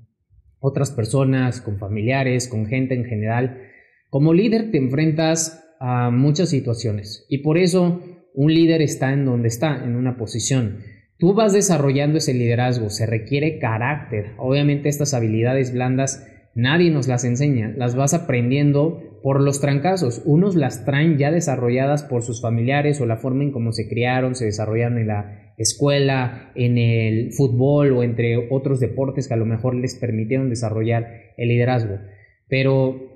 otras 0.58 0.90
personas, 0.90 1.60
con 1.60 1.78
familiares, 1.78 2.48
con 2.48 2.66
gente 2.66 2.94
en 2.94 3.04
general. 3.04 3.62
Como 4.10 4.32
líder 4.32 4.70
te 4.70 4.78
enfrentas 4.78 5.67
a 5.80 6.10
muchas 6.10 6.50
situaciones 6.50 7.26
y 7.28 7.38
por 7.38 7.58
eso 7.58 8.00
un 8.34 8.54
líder 8.54 8.82
está 8.82 9.12
en 9.12 9.24
donde 9.24 9.48
está, 9.48 9.84
en 9.84 9.96
una 9.96 10.16
posición. 10.16 10.78
Tú 11.18 11.34
vas 11.34 11.52
desarrollando 11.52 12.18
ese 12.18 12.34
liderazgo, 12.34 12.90
se 12.90 13.06
requiere 13.06 13.58
carácter. 13.58 14.34
Obviamente 14.38 14.88
estas 14.88 15.14
habilidades 15.14 15.72
blandas 15.72 16.24
Nadie 16.58 16.90
nos 16.90 17.06
las 17.06 17.24
enseña, 17.24 17.72
las 17.76 17.94
vas 17.94 18.14
aprendiendo 18.14 19.20
por 19.22 19.40
los 19.40 19.60
trancazos. 19.60 20.22
Unos 20.24 20.56
las 20.56 20.84
traen 20.84 21.16
ya 21.16 21.30
desarrolladas 21.30 22.02
por 22.02 22.24
sus 22.24 22.42
familiares 22.42 23.00
o 23.00 23.06
la 23.06 23.16
forma 23.16 23.44
en 23.44 23.52
cómo 23.52 23.70
se 23.70 23.88
criaron, 23.88 24.34
se 24.34 24.46
desarrollaron 24.46 24.98
en 24.98 25.06
la 25.06 25.52
escuela, 25.56 26.50
en 26.56 26.76
el 26.76 27.32
fútbol 27.32 27.92
o 27.92 28.02
entre 28.02 28.48
otros 28.50 28.80
deportes 28.80 29.28
que 29.28 29.34
a 29.34 29.36
lo 29.36 29.46
mejor 29.46 29.76
les 29.76 29.94
permitieron 29.94 30.50
desarrollar 30.50 31.06
el 31.36 31.48
liderazgo. 31.48 32.00
Pero 32.48 33.07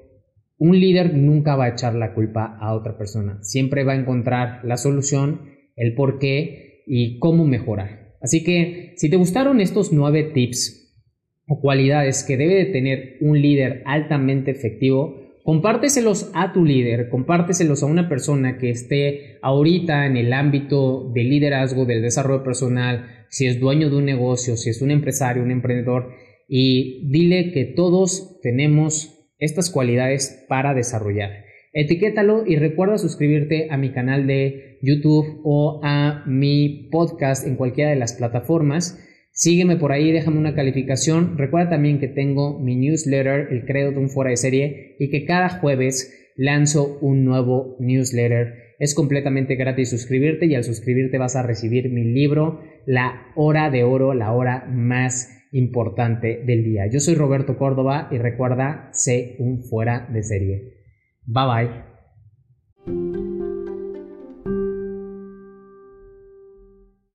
un 0.63 0.79
líder 0.79 1.17
nunca 1.17 1.57
va 1.57 1.65
a 1.65 1.71
echar 1.71 1.97
la 1.97 2.15
culpa 2.15 2.57
a 2.61 2.73
otra 2.75 2.97
persona. 2.97 3.43
Siempre 3.43 3.83
va 3.83 3.95
a 3.95 3.97
encontrar 3.97 4.61
la 4.65 4.77
solución, 4.77 5.41
el 5.75 5.97
por 5.97 6.21
qué 6.21 6.85
y 6.87 7.19
cómo 7.19 7.45
mejorar. 7.45 8.15
Así 8.21 8.45
que 8.45 8.95
si 8.97 9.11
te 9.11 9.17
gustaron 9.17 9.61
estos 9.61 9.93
nueve 9.93 10.23
tips 10.23 10.95
o 11.49 11.61
cualidades 11.61 12.23
que 12.23 12.37
debe 12.37 12.55
de 12.55 12.67
tener 12.67 13.17
un 13.23 13.43
líder 13.43 13.83
altamente 13.87 14.53
efectivo, 14.53 15.17
compárteselos 15.43 16.31
a 16.33 16.53
tu 16.53 16.65
líder, 16.65 17.09
compárteselos 17.09 17.83
a 17.83 17.87
una 17.87 18.09
persona 18.09 18.59
que 18.59 18.71
esté 18.71 19.39
ahorita 19.43 20.07
en 20.07 20.17
el 20.17 20.33
ámbito 20.33 21.11
del 21.13 21.29
liderazgo, 21.29 21.87
del 21.87 22.03
desarrollo 22.03 22.45
personal, 22.45 23.27
si 23.31 23.47
es 23.49 23.59
dueño 23.59 23.91
de 23.91 23.97
un 23.97 24.05
negocio, 24.05 24.57
si 24.57 24.71
es 24.71 24.81
un 24.81 24.93
empresario, 24.93 25.43
un 25.43 25.51
emprendedor, 25.51 26.13
y 26.47 27.11
dile 27.11 27.51
que 27.51 27.65
todos 27.65 28.39
tenemos 28.43 29.22
estas 29.43 29.71
cualidades 29.71 30.45
para 30.49 30.75
desarrollar. 30.75 31.45
Etiquétalo 31.73 32.45
y 32.47 32.57
recuerda 32.57 32.99
suscribirte 32.99 33.69
a 33.71 33.77
mi 33.77 33.93
canal 33.93 34.27
de 34.27 34.79
YouTube 34.83 35.41
o 35.45 35.81
a 35.83 36.25
mi 36.27 36.89
podcast 36.91 37.47
en 37.47 37.57
cualquiera 37.57 37.91
de 37.91 37.97
las 37.97 38.15
plataformas 38.15 38.99
Sígueme 39.35 39.77
por 39.77 39.93
ahí, 39.93 40.13
déjame 40.13 40.37
una 40.37 40.55
calificación. 40.55 41.39
Recuerda 41.39 41.71
también 41.71 41.99
que 41.99 42.09
tengo 42.09 42.59
mi 42.59 42.77
newsletter, 42.77 43.49
el 43.51 43.65
credo 43.65 43.91
de 43.91 43.99
un 43.99 44.11
fuera 44.11 44.31
de 44.31 44.37
serie, 44.37 44.97
y 44.99 45.09
que 45.09 45.25
cada 45.25 45.49
jueves 45.49 46.31
lanzo 46.37 46.99
un 47.01 47.25
nuevo 47.25 47.77
newsletter. 47.81 48.75
Es 48.79 48.95
completamente 48.95 49.55
gratis 49.55 49.89
suscribirte 49.89 50.45
y 50.45 50.55
al 50.55 50.65
suscribirte 50.65 51.17
vas 51.17 51.35
a 51.35 51.43
recibir 51.43 51.91
mi 51.91 52.05
libro, 52.05 52.61
La 52.85 53.29
Hora 53.35 53.71
de 53.71 53.85
Oro, 53.85 54.13
la 54.13 54.33
hora 54.33 54.67
más 54.71 55.42
importante 55.53 56.43
del 56.45 56.65
día. 56.65 56.87
Yo 56.87 57.01
soy 57.01 57.15
Roberto 57.15 57.57
Córdoba 57.57 58.09
y 58.11 58.19
recuerda, 58.19 58.89
sé 58.93 59.37
un 59.39 59.63
fuera 59.63 60.09
de 60.13 60.23
serie. 60.23 60.73
Bye 61.27 61.47
bye. 61.47 61.92